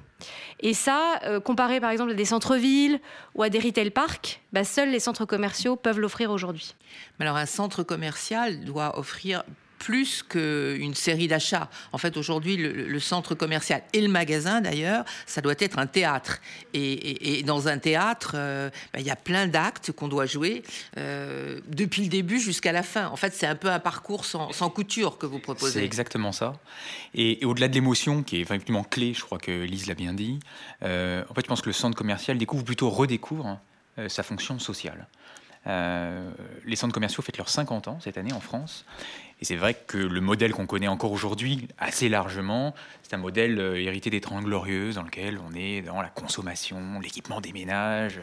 Et 0.59 0.73
ça, 0.73 1.19
euh, 1.23 1.39
comparé 1.39 1.79
par 1.79 1.91
exemple 1.91 2.11
à 2.11 2.15
des 2.15 2.25
centres-villes 2.25 2.99
ou 3.35 3.43
à 3.43 3.49
des 3.49 3.59
retail 3.59 3.91
parks, 3.91 4.41
bah, 4.53 4.63
seuls 4.63 4.89
les 4.89 4.99
centres 4.99 5.25
commerciaux 5.25 5.75
peuvent 5.75 5.99
l'offrir 5.99 6.31
aujourd'hui. 6.31 6.75
Mais 7.19 7.25
alors 7.25 7.37
un 7.37 7.45
centre 7.45 7.83
commercial 7.83 8.63
doit 8.63 8.97
offrir 8.97 9.43
plus 9.77 10.23
qu'une 10.23 10.95
série 10.95 11.27
d'achats. 11.27 11.69
En 11.91 11.97
fait, 11.97 12.17
aujourd'hui, 12.17 12.57
le, 12.57 12.99
centre 12.99 13.35
commercial 13.35 13.83
et 13.93 14.01
le 14.01 14.09
magasin, 14.09 14.61
d'ailleurs, 14.61 15.05
ça 15.25 15.41
doit 15.41 15.55
être 15.59 15.79
un 15.79 15.87
théâtre. 15.87 16.39
Et, 16.73 17.43
dans 17.43 17.67
un 17.67 17.77
théâtre, 17.77 18.31
euh, 18.35 18.69
ben, 18.93 18.99
il 18.99 19.05
y 19.05 19.11
a 19.11 19.15
plein 19.15 19.47
d'actes 19.47 19.91
qu'on 19.91 20.07
doit 20.07 20.25
jouer 20.25 20.63
euh, 20.97 21.59
depuis 21.67 22.03
le 22.03 22.09
début 22.09 22.39
jusqu'à 22.39 22.71
la 22.71 22.83
fin. 22.83 23.07
En 23.07 23.15
fait, 23.15 23.33
c'est 23.33 23.47
un 23.47 23.55
peu 23.55 23.69
un 23.69 23.79
parcours 23.79 24.25
sans, 24.25 24.69
couture 24.69 25.17
que 25.17 25.25
vous 25.25 25.39
proposez. 25.39 25.79
C'est 25.79 25.85
exactement 25.85 26.31
ça. 26.31 26.53
Et, 27.13 27.43
au-delà 27.45 27.67
de 27.67 27.73
l'émotion, 27.73 28.23
qui 28.23 28.37
est 28.37 28.41
effectivement 28.41 28.83
clé, 28.83 29.13
je 29.13 29.23
crois 29.23 29.37
que 29.37 29.51
Lise 29.51 29.87
l'a 29.87 29.95
bien 29.95 30.13
dit, 30.13 30.39
euh, 30.83 31.23
en 31.29 31.33
fait, 31.33 31.41
je 31.41 31.47
pense 31.47 31.61
que 31.61 31.69
le 31.69 31.73
centre 31.73 31.95
commercial 31.95 32.37
découvre, 32.37 32.63
plutôt 32.63 32.89
redécouvre 32.89 33.45
hein, 33.47 33.59
sa 34.07 34.23
fonction 34.23 34.59
sociale. 34.59 35.07
les 35.65 36.75
centres 36.75 36.93
commerciaux 36.93 37.23
fêtent 37.23 37.37
leurs 37.37 37.49
50 37.49 37.87
ans 37.87 37.99
cette 38.01 38.17
année 38.17 38.33
en 38.33 38.39
France. 38.39 38.85
Et 39.39 39.45
c'est 39.45 39.55
vrai 39.55 39.75
que 39.75 39.97
le 39.97 40.19
modèle 40.19 40.51
qu'on 40.51 40.65
connaît 40.65 40.87
encore 40.87 41.11
aujourd'hui, 41.11 41.67
assez 41.77 42.09
largement, 42.09 42.73
c'est 43.03 43.15
un 43.15 43.19
modèle 43.19 43.59
euh, 43.59 43.79
hérité 43.79 44.09
des 44.09 44.19
Trente 44.19 44.43
Glorieuses, 44.43 44.95
dans 44.95 45.03
lequel 45.03 45.39
on 45.47 45.55
est 45.55 45.81
dans 45.81 46.01
la 46.01 46.09
consommation, 46.09 46.99
l'équipement 47.01 47.39
des 47.39 47.53
ménages, 47.53 48.19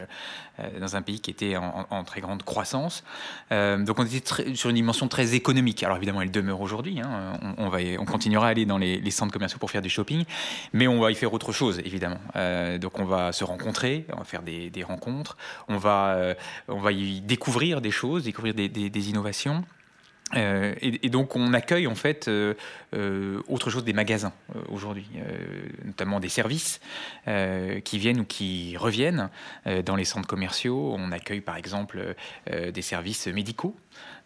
euh, 0.59 0.81
dans 0.81 0.97
un 0.97 1.03
pays 1.03 1.21
qui 1.21 1.31
était 1.31 1.57
en, 1.57 2.05
très 2.05 2.21
grande 2.21 2.43
croissance. 2.43 3.05
Euh, 3.53 3.79
donc 3.79 3.99
on 4.01 4.05
était 4.05 4.55
sur 4.57 4.71
une 4.71 4.77
dimension 4.77 5.07
très 5.07 5.35
économique. 5.35 5.85
Alors 5.85 5.97
évidemment, 5.97 6.21
elle 6.21 6.33
demeure 6.33 6.61
aujourd'hui. 6.61 7.01
Hein. 7.01 7.39
On, 7.59 7.69
va, 7.69 7.79
on 7.99 8.05
continuera 8.05 8.49
à 8.49 8.51
aller 8.51 8.67
dans 8.67 8.79
les, 8.79 9.11
centres 9.11 9.33
commerciaux 9.33 9.59
pour 9.59 9.71
faire 9.71 9.83
du 9.83 9.89
shopping, 9.89 10.25
mais 10.73 10.89
on 10.89 11.01
va 11.01 11.13
y 11.13 11.15
faire 11.15 11.33
autre 11.33 11.53
chose, 11.53 11.79
évidemment. 11.85 12.19
donc 12.81 12.99
on 12.99 13.05
va 13.05 13.31
se 13.31 13.45
rencontrer, 13.45 14.07
on 14.13 14.19
va 14.19 14.25
faire 14.25 14.43
des, 14.43 14.83
rencontres, 14.83 15.37
on 15.69 15.77
va, 15.77 16.35
on 16.67 16.81
va 16.81 16.91
y 16.91 17.21
découvrir 17.21 17.81
des 17.81 17.93
choses, 17.93 18.25
découvrir 18.25 18.55
des, 18.55 18.69
des 18.69 19.09
innovations. 19.09 19.65
Euh, 20.37 20.75
et, 20.81 21.09
donc 21.09 21.37
on 21.37 21.53
accueille 21.55 21.87
en 21.87 21.95
fait 21.95 22.29
euh, 22.29 22.55
euh, 22.95 23.41
autre 23.49 23.71
chose 23.71 23.85
des 23.85 23.93
magasins 23.93 24.33
aujourd'hui, 24.69 25.07
notamment 25.85 26.21
des 26.21 26.29
services 26.29 26.81
qui 27.85 27.99
viennent 27.99 28.21
ou 28.21 28.25
qui 28.25 28.77
reviennent 28.77 29.31
dans 29.85 29.97
les 29.97 30.05
centres 30.05 30.29
commerciaux. 30.29 30.95
On 30.97 31.13
accueille 31.13 31.41
par 31.41 31.57
exemple 31.57 32.15
des 32.51 32.83
services 32.83 33.27
médicaux. 33.27 33.77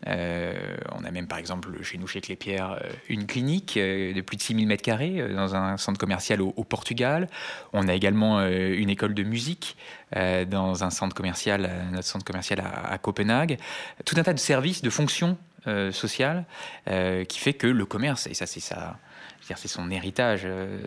on 0.06 1.04
a 1.04 1.10
même 1.10 1.26
par 1.26 1.38
exemple 1.38 1.82
chez 1.82 1.98
nous, 1.98 2.06
chez 2.06 2.20
Clépierre, 2.20 2.82
une 3.08 3.26
clinique 3.26 3.78
de 3.78 4.20
plus 4.20 4.36
de 4.36 4.42
6000 4.42 4.68
m2 4.68 5.34
dans 5.34 5.54
un 5.54 5.76
centre 5.76 5.98
commercial 5.98 6.42
au, 6.42 6.64
Portugal. 6.64 7.28
On 7.72 7.88
a 7.88 7.94
également 7.94 8.44
une 8.46 8.90
école 8.90 9.14
de 9.14 9.22
musique 9.22 9.76
dans 10.14 10.84
un 10.84 10.90
centre 10.90 11.14
commercial, 11.14 11.70
notre 11.92 12.06
centre 12.06 12.24
commercial 12.24 12.60
à 12.60 12.98
Copenhague. 12.98 13.58
Tout 14.04 14.16
un 14.18 14.22
tas 14.22 14.34
de 14.34 14.38
services, 14.38 14.82
de 14.82 14.90
fonctions 14.90 15.38
euh, 15.68 15.92
social 15.92 16.44
euh, 16.88 17.24
qui 17.24 17.38
fait 17.38 17.52
que 17.52 17.66
le 17.66 17.84
commerce, 17.84 18.26
et 18.26 18.32
ça 18.32 18.46
c'est 18.46 18.60
ça, 18.60 18.98
c'est 19.40 19.68
son 19.68 19.90
héritage 19.90 20.42
euh, 20.44 20.78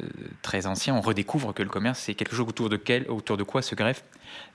très 0.41 0.65
ancien, 0.65 0.95
on 0.95 1.01
redécouvre 1.01 1.53
que 1.53 1.61
le 1.61 1.69
commerce 1.69 1.99
c'est 1.99 2.15
quelque 2.15 2.35
chose 2.35 2.47
autour 2.47 2.67
de, 2.67 2.77
quel, 2.77 3.07
autour 3.09 3.37
de 3.37 3.43
quoi 3.43 3.61
se 3.61 3.75
greffent 3.75 4.03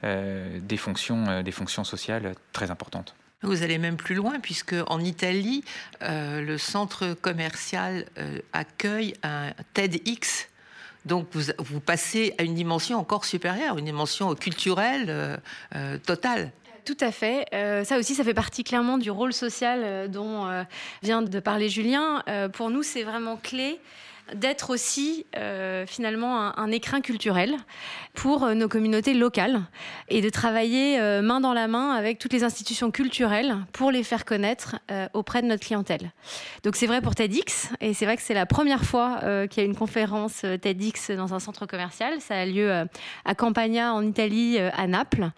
des, 0.03 0.77
fonctions, 0.77 1.43
des 1.43 1.53
fonctions 1.53 1.85
sociales 1.85 2.35
très 2.53 2.71
importantes. 2.71 3.15
Vous 3.43 3.63
allez 3.63 3.79
même 3.79 3.97
plus 3.97 4.15
loin, 4.15 4.41
puisque 4.41 4.75
en 4.89 5.01
Italie, 5.01 5.63
le 6.01 6.57
centre 6.57 7.15
commercial 7.15 8.07
accueille 8.53 9.15
un 9.23 9.53
TEDx. 9.75 10.49
Donc 11.05 11.29
vous, 11.33 11.53
vous, 11.59 11.81
passez 11.81 12.35
à 12.39 12.43
une 12.43 12.55
dimension 12.55 12.99
encore 12.99 13.27
supérieure, 13.27 13.79
une 13.79 13.85
dimension 13.85 14.35
culturelle 14.35 15.41
totale. 16.05 16.51
Tout 16.87 16.97
à 17.01 17.11
fait. 17.11 17.47
Euh, 17.53 17.83
ça 17.83 17.99
aussi, 17.99 18.15
ça 18.15 18.23
fait 18.23 18.33
partie 18.33 18.63
clairement 18.63 18.97
du 18.97 19.11
rôle 19.11 19.33
social 19.33 19.83
euh, 19.83 20.07
dont 20.07 20.47
euh, 20.47 20.63
vient 21.03 21.21
de 21.21 21.41
parler 21.41 21.69
Julien. 21.69 22.23
pour 22.53 22.71
nous, 22.71 22.85
c'est 22.85 23.03
vraiment 23.03 23.37
clé 23.37 23.81
d'être 24.35 24.71
aussi 24.71 25.25
euh, 25.37 25.87
finalement 25.87 26.59
un, 26.59 26.71
écrin 26.73 27.01
culturel 27.01 27.57
pour 28.15 28.45
euh, 28.45 28.55
nos 28.55 28.69
communautés 28.69 29.15
locales 29.15 29.63
et 30.09 30.21
de 30.21 30.29
travailler 30.31 30.99
euh, 30.99 31.23
main 31.23 31.41
dans 31.41 31.53
la 31.53 31.69
main 31.69 31.93
avec 31.93 32.19
toutes 32.19 32.33
les 32.33 32.43
institutions 32.43 32.91
culturelles 32.91 33.57
pour 33.73 33.91
les 33.91 34.03
faire 34.03 34.25
connaître 34.25 34.77
auprès 35.13 35.43
de 35.43 35.47
notre 35.47 35.65
clientèle. 35.65 36.13
Donc 36.65 36.77
c'est 36.77 36.87
vrai 36.87 37.01
pour 37.01 37.15
TEDx 37.15 37.71
et 37.81 37.95
c'est 37.95 38.05
vrai 38.05 38.17
que 38.17 38.23
c'est 38.23 38.35
la 38.35 38.47
première 38.47 38.85
fois 38.85 39.21
qu'il 39.49 39.63
y 39.63 39.67
a 39.67 39.69
une 39.69 39.77
conférence 39.77 40.45
TEDx 40.61 41.11
dans 41.13 41.35
un 41.35 41.41
centre 41.41 41.67
commercial. 41.67 42.21
Ça 42.21 42.37
a 42.37 42.47
lieu 42.47 42.87
à 43.25 43.35
Campagna 43.35 43.93
en 43.95 44.03
Italie, 44.03 44.59
à 44.59 44.87
Naples, 44.87 45.31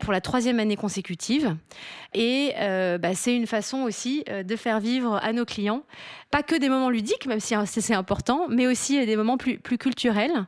pour 0.00 0.12
la 0.12 0.20
troisième 0.20 0.60
année 0.60 0.76
consécutive. 0.76 1.56
Et 2.14 2.52
bah, 3.00 3.14
c'est 3.14 3.34
une 3.34 3.46
façon 3.46 3.78
aussi 3.78 4.24
de 4.24 4.56
faire 4.56 4.80
vivre 4.80 5.18
à 5.22 5.32
nos 5.32 5.44
clients 5.44 5.82
pas 6.30 6.42
que 6.42 6.54
des 6.54 6.68
moments 6.68 6.90
ludiques, 6.90 7.26
même 7.26 7.40
si 7.40 7.54
c'est 7.66 7.94
important, 7.94 8.27
mais 8.48 8.66
aussi 8.66 9.04
des 9.04 9.16
moments 9.16 9.36
plus, 9.36 9.58
culturels 9.58 10.46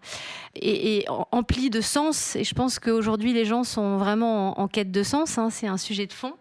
et, 0.54 1.04
emplis 1.08 1.70
de 1.70 1.80
sens. 1.80 2.36
Et 2.36 2.44
je 2.44 2.54
pense 2.54 2.78
qu'aujourd'hui, 2.78 3.32
les 3.32 3.44
gens 3.44 3.64
sont 3.64 3.96
vraiment 3.96 4.60
en, 4.60 4.68
quête 4.68 4.90
de 4.90 5.02
sens. 5.02 5.38
Hein, 5.38 5.50
c'est 5.50 5.66
un 5.66 5.76
sujet 5.76 6.06
de 6.06 6.12
fond. 6.12 6.34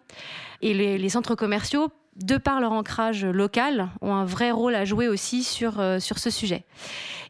Et 0.61 0.73
les, 0.73 0.97
les 0.97 1.09
centres 1.09 1.35
commerciaux 1.35 1.89
de 2.15 2.37
par 2.37 2.59
leur 2.59 2.71
ancrage 2.71 3.25
local, 3.25 3.89
ont 4.01 4.13
un 4.13 4.25
vrai 4.25 4.51
rôle 4.51 4.75
à 4.75 4.85
jouer 4.85 5.07
aussi 5.07 5.43
sur, 5.43 5.79
euh, 5.79 5.99
sur 5.99 6.19
ce 6.19 6.29
sujet. 6.29 6.65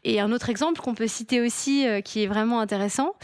Et 0.02 0.18
un 0.20 0.32
autre 0.32 0.48
exemple 0.48 0.80
qu'on 0.80 0.94
peut 0.94 1.06
citer 1.06 1.40
aussi, 1.40 1.86
euh, 1.86 2.00
qui 2.00 2.22
est 2.22 2.26
vraiment 2.26 2.60
intéressant, 2.60 3.14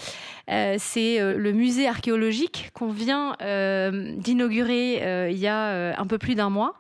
euh, 0.51 0.77
c'est 0.79 1.19
le 1.19 1.53
musée 1.53 1.89
archéologique 1.89 2.71
qu'on 2.73 2.91
vient 2.93 3.35
d'inaugurer 4.19 5.31
il 5.31 5.39
y 5.39 5.49
a 5.49 5.99
un 5.99 6.07
peu 6.07 6.19
plus 6.19 6.37
d'un 6.37 6.51
mois, 6.51 6.75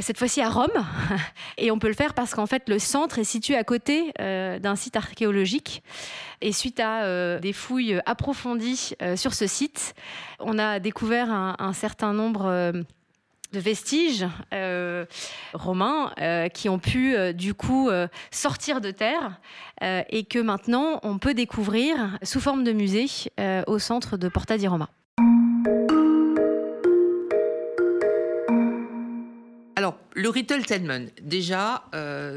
cette 0.00 0.18
fois-ci 0.18 0.40
à 0.40 0.48
Rome. 0.48 0.84
Et 1.58 1.70
on 1.70 1.78
peut 1.78 1.86
le 1.86 1.94
faire 1.94 2.14
parce 2.14 2.34
qu'en 2.34 2.46
fait, 2.46 2.68
le 2.68 2.80
centre 2.80 3.20
est 3.20 3.24
situé 3.24 3.56
à 3.56 3.62
côté 3.62 4.12
d'un 4.18 4.74
site 4.74 4.96
archéologique. 4.96 5.84
Et 6.40 6.50
suite 6.50 6.80
à 6.80 7.38
des 7.38 7.52
fouilles 7.52 8.00
approfondies 8.06 8.94
sur 9.14 9.34
ce 9.34 9.46
site, 9.46 9.94
on 10.40 10.58
a 10.58 10.80
découvert 10.80 11.30
un, 11.30 11.54
un 11.60 11.72
certain 11.72 12.12
nombre 12.12 12.72
de 13.56 13.60
vestiges 13.60 14.26
euh, 14.52 15.06
romains 15.54 16.12
euh, 16.20 16.48
qui 16.48 16.68
ont 16.68 16.78
pu 16.78 17.16
euh, 17.16 17.32
du 17.32 17.54
coup 17.54 17.88
sortir 18.30 18.80
de 18.80 18.90
terre 18.90 19.40
et 19.80 20.24
que 20.24 20.38
maintenant 20.38 21.00
on 21.02 21.18
peut 21.18 21.34
découvrir 21.34 22.18
sous 22.22 22.40
forme 22.40 22.64
de 22.64 22.72
musée 22.72 23.06
au 23.66 23.78
centre 23.78 24.16
de 24.16 24.28
Porta 24.28 24.58
di 24.58 24.66
Roma. 24.66 24.88
Alors, 29.86 29.98
le 30.14 30.28
retailtainment, 30.28 31.06
déjà, 31.22 31.84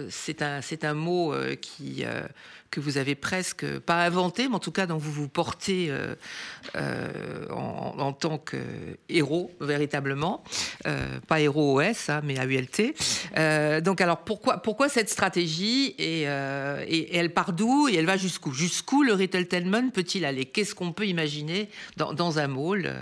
c'est 0.09 0.43
un, 0.43 0.59
un, 0.83 0.93
mot 0.93 1.33
qui 1.59 2.05
que 2.71 2.79
vous 2.79 2.97
avez 2.97 3.15
presque 3.15 3.79
pas 3.79 4.03
inventé, 4.05 4.47
mais 4.47 4.55
en 4.55 4.59
tout 4.59 4.71
cas 4.71 4.85
dont 4.85 4.97
vous 4.97 5.11
vous 5.11 5.27
portez 5.27 5.87
euh, 5.89 6.15
euh, 6.75 7.47
en, 7.49 8.13
tant 8.13 8.37
que 8.37 8.57
héros 9.07 9.51
véritablement, 9.59 10.43
euh, 10.85 11.19
pas 11.27 11.41
héros 11.41 11.81
OS, 11.81 12.09
hein, 12.09 12.21
mais 12.23 12.39
AULT. 12.39 12.93
donc 13.81 14.01
alors 14.01 14.19
pourquoi 14.19 14.57
pourquoi 14.57 14.89
cette 14.89 15.09
stratégie 15.09 15.95
et, 15.97 16.23
elle 16.23 17.33
part 17.33 17.53
d'où 17.53 17.87
et 17.87 17.95
elle 17.95 18.05
va 18.05 18.17
jusqu'où? 18.17 18.53
Jusqu'où 18.53 19.03
le 19.03 19.13
retailtainment 19.13 19.89
peut-il 19.89 20.25
aller? 20.25 20.45
Qu'est-ce 20.45 20.75
qu'on 20.75 20.91
peut 20.91 21.07
imaginer 21.07 21.69
dans, 21.97 22.13
dans 22.13 22.39
un 22.39 22.47
mall 22.47 22.93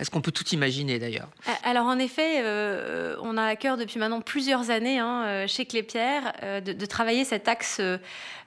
est-ce 0.00 0.10
qu'on 0.10 0.20
peut 0.20 0.32
tout 0.32 0.48
imaginer 0.48 0.98
d'ailleurs? 0.98 1.28
Alors 1.62 1.86
en 1.86 1.98
effet, 1.98 2.42
euh, 2.42 3.14
on 3.22 3.36
a 3.36 3.44
à 3.44 3.56
cœur 3.56 3.76
depuis 3.76 4.00
maintenant 4.00 4.20
plusieurs 4.20 4.70
années 4.70 4.98
hein, 4.98 5.22
euh, 5.24 5.46
chez 5.46 5.66
Clépierre 5.66 6.32
euh, 6.42 6.60
de, 6.60 6.86
travailler 6.86 7.24
cet 7.24 7.48
axe 7.48 7.80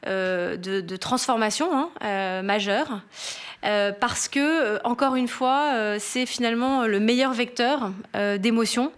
de, 0.03 0.95
transformation 0.97 1.89
hein, 2.01 2.41
majeur. 2.41 3.01
parce 3.61 4.27
que, 4.27 4.85
encore 4.85 5.15
une 5.15 5.27
fois, 5.27 5.97
c'est 5.99 6.25
finalement 6.25 6.85
le 6.85 6.99
meilleur 6.99 7.33
vecteur 7.33 7.91
d'émotion 8.39 8.91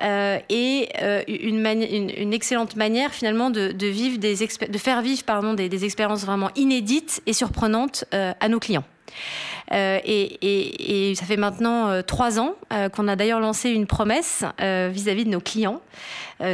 et 0.00 0.88
une, 1.28 2.32
excellente 2.32 2.76
manière 2.76 3.12
finalement 3.12 3.50
de, 3.50 3.86
vivre 3.86 4.18
des 4.18 4.34
de 4.34 4.78
faire 4.78 5.00
vivre 5.02 5.22
pardon, 5.24 5.54
des 5.54 5.84
expériences 5.84 6.24
vraiment 6.24 6.50
inédites 6.56 7.22
et 7.26 7.32
surprenantes 7.32 8.04
à 8.12 8.48
nos 8.48 8.58
clients. 8.58 8.84
Euh, 9.72 9.98
et, 10.04 11.14
ça 11.16 11.24
fait 11.24 11.36
maintenant 11.36 11.88
euh, 11.88 12.02
trois 12.02 12.38
ans 12.38 12.54
euh, 12.72 12.88
qu'on 12.88 13.08
a 13.08 13.16
d'ailleurs 13.16 13.40
lancé 13.40 13.70
une 13.70 13.86
promesse 13.86 14.44
vis-à-vis 14.58 15.24
de 15.24 15.30
nos 15.30 15.40
clients. 15.40 15.80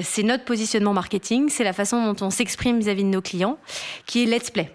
c'est 0.03 0.23
notre 0.23 0.45
positionnement 0.45 0.93
marketing, 0.93 1.49
c'est 1.49 1.65
la 1.65 1.73
façon 1.73 2.13
dont 2.13 2.27
on 2.27 2.31
s'exprime 2.31 2.79
vis-à-vis 2.79 3.05
de 3.05 3.09
nos 3.09 3.23
clients, 3.23 3.59
qui 4.07 4.23
est 4.23 4.27
Let's 4.27 4.51
Play. 4.51 4.71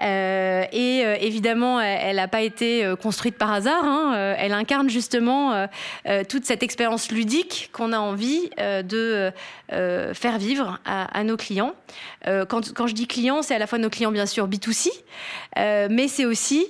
Euh, 0.00 0.64
et 0.70 1.04
euh, 1.04 1.16
évidemment, 1.20 1.80
elle 1.80 2.16
n'a 2.16 2.28
pas 2.28 2.42
été 2.42 2.84
euh, 2.84 2.94
construite 2.94 3.36
par 3.36 3.52
hasard. 3.52 3.84
Hein. 3.84 4.34
Elle 4.38 4.52
incarne 4.52 4.88
justement 4.88 5.66
toute 6.28 6.44
cette 6.44 6.62
expérience 6.62 7.10
ludique 7.10 7.70
qu'on 7.72 7.92
a 7.92 7.98
envie 7.98 8.50
de 8.58 9.32
faire 9.68 10.38
vivre 10.38 10.78
à, 10.84 11.24
nos 11.24 11.36
clients. 11.36 11.74
Quand, 12.24 12.86
je 12.86 12.94
dis 12.94 13.06
clients, 13.06 13.42
c'est 13.42 13.54
à 13.54 13.58
la 13.58 13.66
fois 13.66 13.78
nos 13.78 13.90
clients, 13.90 14.12
bien 14.12 14.26
sûr, 14.26 14.48
B2C, 14.48 14.88
mais 15.56 16.08
c'est 16.08 16.24
aussi 16.24 16.66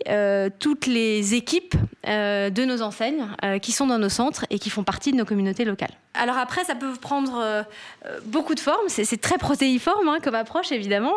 toutes 0.59 0.87
les 0.87 1.35
équipes 1.35 1.75
de 2.07 2.65
nos 2.65 2.83
enseignes 2.83 3.27
qui 3.63 3.73
sont 3.73 3.87
dans 3.87 3.99
nos 3.99 4.09
centres 4.09 4.45
et 4.51 4.59
qui 4.59 4.71
font 4.71 4.85
partie 4.85 5.13
de 5.13 5.17
nos 5.17 5.25
communautés 5.25 5.65
locales. 5.65 5.93
Alors 6.15 6.39
après, 6.39 6.65
ça 6.65 6.75
peut 6.75 6.93
prendre 7.01 7.65
beaucoup 8.25 8.55
de 8.55 8.61
formes. 8.61 8.89
C'est 8.89 9.21
très 9.21 9.39
protéiforme 9.39 10.09
hein, 10.09 10.19
comme 10.23 10.35
approche, 10.35 10.73
évidemment. 10.73 11.15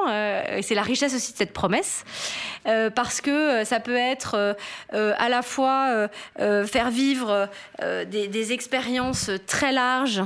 c'est 0.62 0.76
la 0.76 0.84
richesse 0.84 1.16
aussi 1.16 1.34
de 1.34 1.38
cette 1.38 1.54
promesse. 1.54 2.01
Euh, 2.68 2.90
parce 2.92 3.22
que 3.22 3.32
euh, 3.32 3.66
ça 3.66 3.80
peut 3.80 3.96
être 3.96 4.56
euh, 4.94 5.14
à 5.18 5.30
la 5.30 5.42
fois 5.42 6.08
faire 6.66 6.92
vivre 6.92 7.50
des, 7.82 8.54
expériences 8.54 9.30
très 9.48 9.72
larges 9.72 10.24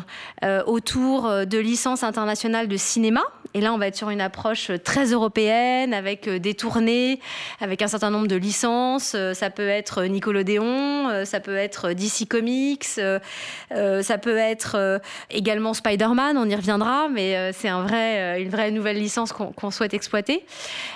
autour 0.65 1.45
de 1.45 1.57
licences 1.57 2.03
internationales 2.03 2.67
de 2.67 2.77
cinéma. 2.77 3.21
Et 3.53 3.61
là, 3.61 3.73
on 3.73 3.77
va 3.77 3.87
être 3.87 3.95
sur 3.95 4.09
une 4.09 4.21
approche 4.21 4.71
très 4.83 5.11
européenne, 5.11 5.93
avec 5.93 6.29
des 6.29 6.53
tournées, 6.53 7.19
avec 7.61 7.81
un 7.81 7.87
certain 7.87 8.09
nombre 8.09 8.27
de 8.27 8.35
licences. 8.35 9.15
Ça 9.33 9.49
peut 9.49 9.67
être 9.67 10.03
Nickelodeon, 10.03 11.04
ça 11.23 11.39
peut 11.39 11.55
être 11.55 11.93
DC 11.93 12.27
Comics, 12.27 12.83
ça 12.83 14.17
peut 14.17 14.37
être 14.37 15.01
également 15.29 15.73
Spider-Man, 15.73 16.37
on 16.37 16.49
y 16.49 16.55
reviendra, 16.55 17.07
mais 17.09 17.51
c'est 17.53 17.69
un 17.69 17.83
vrai, 17.83 18.41
une 18.41 18.49
vraie 18.49 18.71
nouvelle 18.71 18.97
licence 18.97 19.31
qu'on 19.31 19.71
souhaite 19.71 19.93
exploiter. 19.93 20.45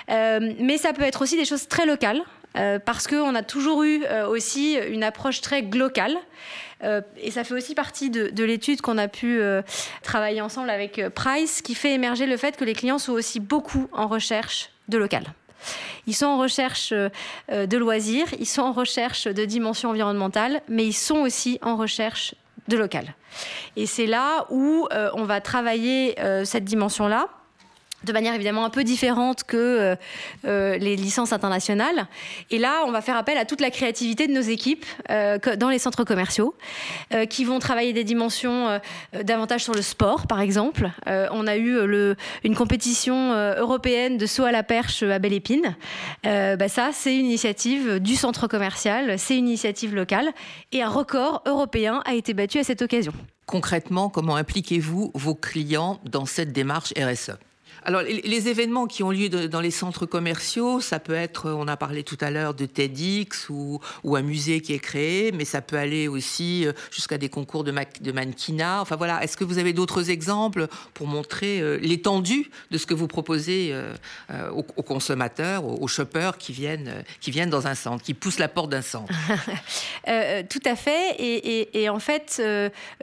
Mais 0.08 0.78
ça 0.78 0.92
peut 0.92 1.02
être 1.02 1.22
aussi 1.22 1.36
des 1.36 1.44
choses 1.44 1.68
très 1.68 1.86
locales, 1.86 2.22
euh, 2.56 2.78
parce 2.78 3.06
qu'on 3.06 3.34
a 3.34 3.42
toujours 3.42 3.84
eu 3.84 4.02
euh, 4.04 4.26
aussi 4.26 4.74
une 4.74 5.04
approche 5.04 5.40
très 5.40 5.62
globale. 5.62 6.16
Euh, 6.82 7.00
et 7.18 7.30
ça 7.30 7.44
fait 7.44 7.54
aussi 7.54 7.74
partie 7.74 8.10
de, 8.10 8.44
l'étude 8.44 8.80
qu'on 8.80 8.98
a 8.98 9.06
pu 9.06 9.40
travailler 10.02 10.40
ensemble 10.40 10.70
avec 10.70 11.00
Price, 11.14 11.62
qui 11.62 11.74
fait 11.74 11.92
émerger 11.92 12.26
le 12.26 12.36
fait 12.36 12.56
que 12.56 12.64
les 12.64 12.74
clients 12.74 12.98
sont 12.98 13.12
aussi 13.12 13.38
beaucoup 13.38 13.88
en 13.92 14.08
recherche 14.08 14.70
de 14.88 14.98
local. 14.98 15.24
Ils 16.06 16.14
sont 16.14 16.26
en 16.26 16.38
recherche 16.38 16.92
de 16.92 17.76
loisirs, 17.76 18.26
ils 18.38 18.46
sont 18.46 18.62
en 18.62 18.72
recherche 18.72 19.26
de 19.26 19.44
dimension 19.44 19.90
environnementale, 19.90 20.62
mais 20.68 20.86
ils 20.86 20.92
sont 20.92 21.18
aussi 21.18 21.58
en 21.62 21.76
recherche 21.76 22.34
de 22.68 22.76
local. 22.76 23.14
Et 23.76 23.86
c'est 23.86 24.06
là 24.06 24.46
où 24.50 24.88
on 25.14 25.24
va 25.24 25.40
travailler 25.40 26.16
cette 26.44 26.64
dimension-là 26.64 27.28
de 28.04 28.12
manière 28.12 28.34
évidemment 28.34 28.64
un 28.64 28.70
peu 28.70 28.84
différente 28.84 29.44
que 29.44 29.56
euh, 29.56 29.96
euh, 30.46 30.78
les 30.78 30.96
licences 30.96 31.32
internationales. 31.32 32.06
Et 32.50 32.58
là, 32.58 32.82
on 32.86 32.90
va 32.90 33.00
faire 33.00 33.16
appel 33.16 33.36
à 33.36 33.44
toute 33.44 33.60
la 33.60 33.70
créativité 33.70 34.26
de 34.26 34.32
nos 34.32 34.40
équipes 34.40 34.86
euh, 35.10 35.38
dans 35.56 35.68
les 35.68 35.78
centres 35.78 36.04
commerciaux, 36.04 36.54
qui 37.28 37.44
vont 37.44 37.58
travailler 37.58 37.92
des 37.92 38.04
dimensions 38.04 38.80
davantage 39.24 39.64
sur 39.64 39.74
le 39.74 39.82
sport, 39.82 40.26
par 40.26 40.40
exemple. 40.40 40.90
on 41.06 41.46
a 41.46 41.56
eu 41.56 41.76
une 42.44 42.54
compétition 42.54 43.32
européenne 43.56 44.16
de 44.16 44.26
saut 44.26 44.44
à 44.44 44.52
la 44.52 44.62
perche 44.62 45.02
à 45.02 45.18
Belle 45.18 45.32
Épine. 45.32 45.76
Bah 46.24 46.68
ça, 46.68 46.90
c'est 46.92 47.16
une 47.16 47.26
initiative 47.26 47.98
du 47.98 48.16
centre 48.16 48.46
commercial, 48.46 49.18
c'est 49.18 49.36
une 49.36 49.48
initiative 49.48 49.94
locale, 49.94 50.30
et 50.72 50.82
un 50.82 50.88
record 50.88 51.42
européen 51.46 52.02
a 52.04 52.14
été 52.14 52.34
battu 52.34 52.58
à 52.58 52.64
cette 52.64 52.82
occasion. 52.82 53.12
Concrètement, 53.46 54.08
comment 54.08 54.36
impliquez-vous 54.36 55.10
vos 55.14 55.34
clients 55.34 56.00
dans 56.04 56.26
cette 56.26 56.52
démarche 56.52 56.92
RSE 56.96 57.32
alors, 57.84 58.02
les, 58.02 58.48
événements 58.48 58.86
qui 58.86 59.02
ont 59.02 59.10
lieu 59.10 59.28
dans 59.28 59.60
les 59.60 59.70
centres 59.70 60.06
commerciaux, 60.06 60.80
ça 60.80 60.98
peut 60.98 61.14
être, 61.14 61.50
on 61.50 61.68
a 61.68 61.76
parlé 61.76 62.02
tout 62.02 62.18
à 62.20 62.30
l'heure 62.30 62.54
de 62.54 62.66
TEDx 62.66 63.48
ou, 63.48 63.80
un 64.04 64.22
musée 64.22 64.60
qui 64.60 64.74
est 64.74 64.78
créé, 64.78 65.32
mais 65.32 65.44
ça 65.44 65.62
peut 65.62 65.76
aller 65.76 66.08
aussi 66.08 66.66
euh, 66.66 66.72
jusqu'à 66.90 67.16
des 67.16 67.28
concours 67.28 67.64
de, 67.64 67.72
de 68.00 68.12
mannequinat. 68.12 68.80
Enfin 68.80 68.96
voilà, 68.96 69.22
est-ce 69.22 69.36
que 69.36 69.44
vous 69.44 69.58
avez 69.58 69.72
d'autres 69.72 70.10
exemples 70.10 70.66
pour 70.94 71.06
montrer 71.06 71.60
euh, 71.60 71.78
l'étendue 71.80 72.50
de 72.70 72.76
ce 72.76 72.86
que 72.86 72.94
vous 72.94 73.06
proposez 73.06 73.70
euh, 73.72 73.94
aux, 74.50 74.82
consommateurs, 74.82 75.64
aux, 75.64 75.88
shoppers 75.88 76.36
qui 76.38 76.52
viennent, 76.52 77.04
qui 77.20 77.30
viennent 77.30 77.50
dans 77.50 77.66
un 77.66 77.74
centre, 77.74 78.02
qui 78.02 78.14
poussent 78.14 78.38
la 78.38 78.48
porte 78.48 78.70
d'un 78.70 78.82
centre? 78.82 79.12
Tout 80.50 80.62
à 80.64 80.76
fait. 80.76 81.16
Et, 81.18 81.88
en 81.88 81.98
fait, 81.98 82.42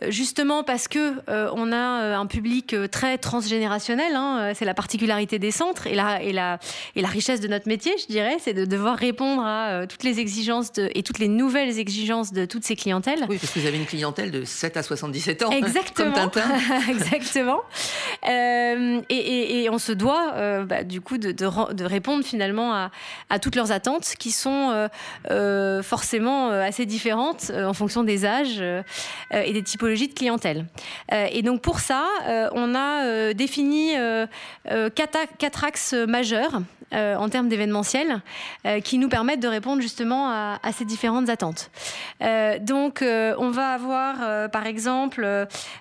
justement 0.07 0.63
parce 0.63 0.87
que 0.87 1.13
on 1.27 1.71
a 1.71 2.17
un 2.17 2.25
public 2.25 2.75
très 2.91 3.17
transgénérationnel, 3.17 4.15
hein, 4.15 4.53
la 4.67 4.73
particularité 4.73 5.39
des 5.39 5.51
centres 5.51 5.87
et 5.87 5.95
la, 5.95 6.21
et 6.21 6.31
la, 6.31 6.59
et 6.95 7.01
la 7.01 7.07
richesse 7.07 7.39
de 7.39 7.47
notre 7.47 7.67
métier, 7.67 7.93
je 7.97 8.05
dirais, 8.05 8.37
c'est 8.39 8.53
de 8.53 8.65
devoir 8.65 8.97
répondre 8.97 9.43
à 9.43 9.69
euh, 9.69 9.85
toutes 9.87 10.03
les 10.03 10.19
exigences 10.19 10.71
de, 10.73 10.89
et 10.93 11.01
toutes 11.01 11.19
les 11.19 11.29
nouvelles 11.29 11.79
exigences 11.79 12.33
de 12.33 12.45
toutes 12.45 12.65
ces 12.65 12.75
clientèles. 12.75 13.25
Oui, 13.29 13.37
parce 13.37 13.51
que 13.51 13.59
vous 13.59 13.65
avez 13.65 13.77
une 13.77 13.85
clientèle 13.85 14.29
de 14.29 14.43
7 14.43 14.77
à 14.77 14.83
77 14.83 15.43
ans. 15.43 15.51
Exactement. 15.51 16.11
Comme 16.11 16.29
Tintin. 16.31 16.49
Exactement. 16.89 17.61
Euh, 18.27 19.01
et, 19.09 19.63
et, 19.63 19.69
on 19.69 19.79
se 19.79 19.93
doit, 19.93 20.33
euh, 20.35 20.65
bah, 20.65 20.83
du 20.83 21.01
coup, 21.01 21.17
de, 21.17 21.31
de, 21.31 21.85
répondre 21.85 22.25
finalement 22.25 22.73
à, 22.73 22.91
à, 23.29 23.39
toutes 23.39 23.55
leurs 23.55 23.71
attentes 23.71 24.13
qui 24.19 24.31
sont 24.31 24.89
forcément 25.83 26.49
assez 26.49 26.85
différentes 26.85 27.51
en 27.51 27.73
fonction 27.73 28.03
des 28.03 28.25
âges 28.25 28.61
et 29.31 29.53
des 29.53 29.63
typologies 29.63 30.09
de 30.09 30.13
clientèle. 30.13 30.65
et 31.11 31.41
donc, 31.41 31.61
pour 31.61 31.79
ça, 31.79 32.05
on 32.53 32.75
a 32.75 33.33
défini 33.33 33.93
euh, 34.71 34.89
quatre, 34.89 35.63
axes 35.63 35.93
majeurs 35.93 36.61
euh, 36.93 37.15
en 37.15 37.29
termes 37.29 37.49
d'événementiel 37.49 38.21
euh, 38.65 38.79
qui 38.79 38.97
nous 38.97 39.09
permettent 39.09 39.39
de 39.39 39.47
répondre 39.47 39.81
justement 39.81 40.29
à, 40.29 40.59
ces 40.71 40.85
différentes 40.85 41.29
attentes. 41.29 41.69
donc, 42.61 43.03
on 43.03 43.49
va 43.49 43.69
avoir 43.69 44.49
par 44.51 44.65
exemple, 44.65 45.25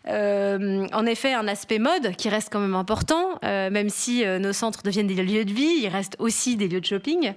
en 0.07 1.07
effet, 1.07 1.35
un 1.35 1.49
aspect 1.49 1.79
mode 1.79 2.15
qui 2.17 2.29
reste 2.29 2.49
quand 2.51 2.61
même 2.61 2.75
important, 2.75 3.39
même 3.43 3.91
si 3.91 4.25
nos 4.25 4.53
centres 4.53 4.83
deviennent 4.83 5.07
des 5.07 5.23
lieux 5.23 5.45
de 5.45 5.53
vie, 5.53 5.83
ils 5.83 5.89
restent 5.89 6.17
aussi 6.19 6.57
des 6.57 6.69
lieux 6.69 6.81
de 6.81 6.87
shopping. 6.87 7.35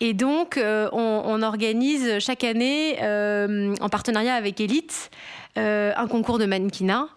Et 0.00 0.14
donc, 0.14 0.58
on, 0.58 1.22
on 1.24 1.42
organise 1.42 2.18
chaque 2.20 2.44
année, 2.44 2.98
en 3.00 3.88
partenariat 3.88 4.34
avec 4.34 4.60
Elite, 4.60 5.10
un 5.56 6.06
concours 6.08 6.38
de 6.38 6.46
mannequinat. 6.46 7.08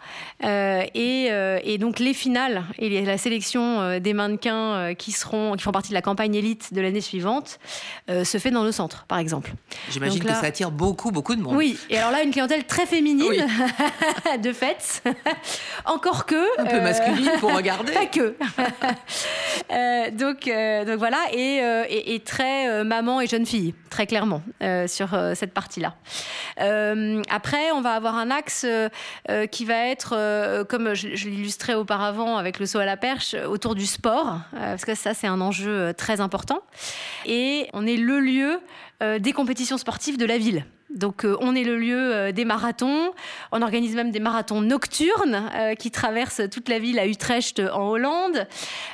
Euh, 0.44 0.84
euh, 0.96 1.60
et, 1.64 1.78
donc 1.78 2.00
les 2.00 2.14
finales 2.14 2.64
et 2.78 3.06
la 3.06 3.18
sélection 3.18 4.00
des 4.00 4.14
mannequins 4.14 4.94
qui, 4.98 5.12
seront, 5.12 5.56
qui 5.56 5.64
font 5.64 5.72
partie 5.72 5.90
de 5.90 5.94
la 5.94 6.02
campagne 6.02 6.36
élite 6.36 6.74
de 6.74 6.82
l'année 6.82 7.02
suivante 7.02 7.60
se 8.08 8.38
fait 8.38 8.52
dans 8.52 8.64
nos 8.64 8.72
centres, 8.72 9.06
par 9.08 9.20
exemple. 9.20 9.54
J'imagine 9.90 10.24
que 10.24 10.30
ça 10.30 10.46
attire 10.46 10.72
beaucoup, 10.72 11.12
beaucoup 11.12 11.36
de 11.36 11.42
monde. 11.42 11.56
Oui, 11.56 11.78
et 11.90 11.98
alors 11.98 12.12
là, 12.12 12.24
une 12.24 12.32
clientèle 12.32 12.66
très 12.66 12.86
féminine, 12.86 13.48
de 14.42 14.54
fait. 14.54 15.04
Encore 15.86 16.26
que... 16.26 16.62
Un 16.62 16.66
peu 16.66 16.82
masculine 16.82 17.32
pour 17.40 17.54
regarder. 17.56 17.94
Pas 17.94 18.06
que. 18.06 18.36
donc, 20.12 20.50
donc 20.88 20.98
voilà, 20.98 21.20
et, 21.34 22.14
et 22.14 22.20
très 22.20 22.84
maman 22.84 23.22
et 23.22 23.28
jeune 23.28 23.46
fille, 23.46 23.74
très 23.90 24.08
clairement, 24.08 24.42
sur 24.88 25.10
cette 25.36 25.54
partie-là. 25.54 25.96
après, 27.30 27.72
on 27.74 27.82
va 27.82 27.92
avoir 27.92 28.16
un 28.16 28.25
un 28.26 28.32
axe 28.32 28.66
euh, 28.68 28.90
euh, 29.30 29.46
qui 29.46 29.66
va 29.66 29.88
être, 29.88 30.14
euh, 30.18 30.64
comme 30.64 30.94
je, 30.94 31.08
l'illustrais 31.08 31.76
auparavant 31.76 32.38
avec 32.38 32.60
le 32.60 32.66
saut 32.66 32.80
à 32.80 32.86
la 32.86 32.98
perche, 32.98 33.36
autour 33.48 33.76
du 33.76 33.86
sport, 33.86 34.40
parce 34.52 34.86
que 34.86 34.96
ça, 34.96 35.14
c'est 35.14 35.28
un 35.28 35.42
enjeu 35.42 35.94
très 35.94 36.22
important. 36.22 36.62
Et 37.26 37.68
on 37.74 37.86
est 37.86 37.98
le 37.98 38.20
lieu 38.20 38.60
des 39.02 39.34
compétitions 39.34 39.78
sportives 39.78 40.18
de 40.18 40.26
la 40.26 40.38
ville. 40.38 40.66
Donc 40.96 41.26
euh, 41.26 41.36
on 41.42 41.56
est 41.56 41.64
le 41.64 41.78
lieu 41.78 42.14
euh, 42.14 42.32
des 42.32 42.46
marathons. 42.46 43.12
On 43.52 43.62
organise 43.62 43.96
même 43.96 44.12
des 44.12 44.20
marathons 44.20 44.62
nocturnes 44.62 45.50
euh, 45.56 45.76
qui 45.76 45.92
traversent 45.92 46.42
toute 46.52 46.70
la 46.70 46.80
ville 46.80 47.00
à 47.00 47.08
Utrecht 47.08 47.60
en 47.60 47.90
Hollande. 47.90 48.48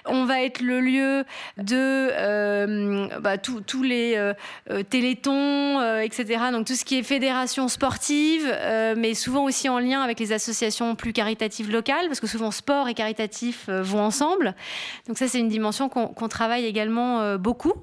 On 0.05 0.25
va 0.25 0.41
être 0.41 0.61
le 0.61 0.79
lieu 0.81 1.23
de 1.57 3.19
bah, 3.19 3.37
tous 3.37 3.83
les 3.83 4.33
télétons, 4.89 5.99
etc. 6.01 6.39
Donc 6.51 6.65
tout 6.65 6.75
ce 6.75 6.85
qui 6.85 6.97
est 6.97 7.03
fédération 7.03 7.67
sportive, 7.67 8.47
mais 8.97 9.13
souvent 9.13 9.43
aussi 9.43 9.69
en 9.69 9.79
lien 9.79 10.01
avec 10.01 10.19
les 10.19 10.31
associations 10.31 10.95
plus 10.95 11.13
caritatives 11.13 11.71
locales, 11.71 12.07
parce 12.07 12.19
que 12.19 12.27
souvent 12.27 12.51
sport 12.51 12.87
et 12.87 12.93
caritatif 12.93 13.69
vont 13.69 14.01
ensemble. 14.01 14.55
Donc 15.07 15.17
ça 15.17 15.27
c'est 15.27 15.39
une 15.39 15.49
dimension 15.49 15.89
qu'on 15.89 16.27
travaille 16.27 16.65
également 16.65 17.35
beaucoup. 17.37 17.73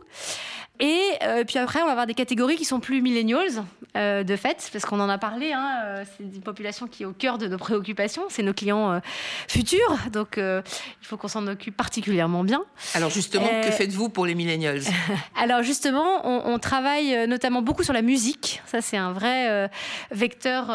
Et 0.80 1.00
euh, 1.22 1.44
puis 1.44 1.58
après, 1.58 1.82
on 1.82 1.86
va 1.86 1.90
avoir 1.90 2.06
des 2.06 2.14
catégories 2.14 2.56
qui 2.56 2.64
sont 2.64 2.78
plus 2.78 3.02
millennials, 3.02 3.64
euh, 3.96 4.22
de 4.22 4.36
fait, 4.36 4.68
parce 4.72 4.84
qu'on 4.84 5.00
en 5.00 5.08
a 5.08 5.18
parlé. 5.18 5.52
Hein, 5.52 5.82
euh, 5.84 6.04
c'est 6.04 6.22
une 6.22 6.42
population 6.42 6.86
qui 6.86 7.02
est 7.02 7.06
au 7.06 7.12
cœur 7.12 7.38
de 7.38 7.48
nos 7.48 7.58
préoccupations. 7.58 8.22
C'est 8.28 8.44
nos 8.44 8.52
clients 8.52 9.00
futurs. 9.48 9.98
Donc, 10.12 10.36
il 10.36 10.62
faut 11.06 11.16
qu'on 11.16 11.28
s'en 11.28 11.46
occupe 11.46 11.76
particulièrement 11.76 12.44
bien. 12.44 12.62
Alors, 12.94 13.10
justement, 13.10 13.48
que 13.62 13.70
faites-vous 13.70 14.08
pour 14.08 14.26
les 14.26 14.34
millennials? 14.34 14.82
Alors, 15.36 15.62
justement, 15.62 16.26
on, 16.26 16.58
travaille 16.58 17.26
notamment 17.28 17.62
beaucoup 17.62 17.82
sur 17.82 17.92
la 17.92 18.02
musique. 18.02 18.62
Ça, 18.66 18.80
c'est 18.80 18.96
un 18.96 19.12
vrai 19.12 19.70
vecteur 20.10 20.66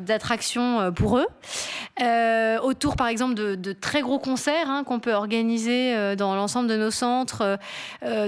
d'attraction 0.00 0.92
pour 0.92 1.18
eux. 1.18 1.26
autour, 2.62 2.96
par 2.96 3.08
exemple, 3.08 3.34
de, 3.34 3.72
très 3.72 4.00
gros 4.00 4.18
concerts 4.18 4.68
hein, 4.68 4.84
qu'on 4.84 5.00
peut 5.00 5.12
organiser 5.12 6.16
dans 6.16 6.34
l'ensemble 6.34 6.68
de 6.68 6.76
nos 6.76 6.90
centres. 6.90 7.58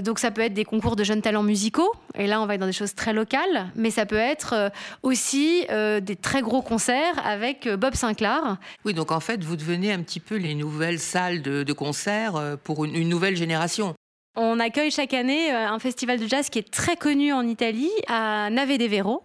donc, 0.01 0.19
ça 0.19 0.31
peut 0.31 0.43
être 0.43 0.55
des 0.55 0.65
concours 0.65 0.97
de 0.97 1.05
jeunes 1.05 1.16
talents 1.23 1.43
musicaux. 1.43 1.93
Et 2.15 2.27
là, 2.27 2.41
on 2.41 2.47
va 2.47 2.55
être 2.55 2.61
dans 2.61 2.67
des 2.67 2.73
choses 2.73 2.95
très 2.95 3.13
locales, 3.13 3.71
mais 3.75 3.91
ça 3.91 4.07
peut 4.07 4.17
être 4.17 4.55
euh, 4.55 4.69
aussi 5.03 5.67
euh, 5.71 6.01
des 6.01 6.17
très 6.17 6.43
gros 6.43 6.63
concerts 6.63 7.15
avec 7.25 7.67
euh, 7.67 7.77
Bob 7.77 7.95
Sinclair. 7.95 8.57
Oui, 8.85 8.95
donc 8.95 9.13
en 9.13 9.21
fait, 9.21 9.45
vous 9.45 9.57
devenez 9.57 9.93
un 9.93 10.03
petit 10.03 10.21
peu 10.21 10.37
les 10.37 10.55
nouvelles 10.55 11.01
salles 11.01 11.43
de 11.43 11.73
concert 11.73 12.57
pour 12.65 12.85
une 12.85 13.09
nouvelle 13.09 13.37
génération. 13.37 13.95
On 14.39 14.61
accueille 14.61 14.91
chaque 14.91 15.15
année 15.15 15.51
euh, 15.51 15.67
un 15.67 15.79
festival 15.79 16.21
de 16.21 16.27
jazz 16.27 16.51
qui 16.51 16.59
est 16.59 16.71
très 16.71 16.97
connu 16.97 17.33
en 17.33 17.47
Italie, 17.47 17.91
à 18.07 18.51
Nave 18.51 18.77
de 18.77 18.85
Vero, 18.85 19.23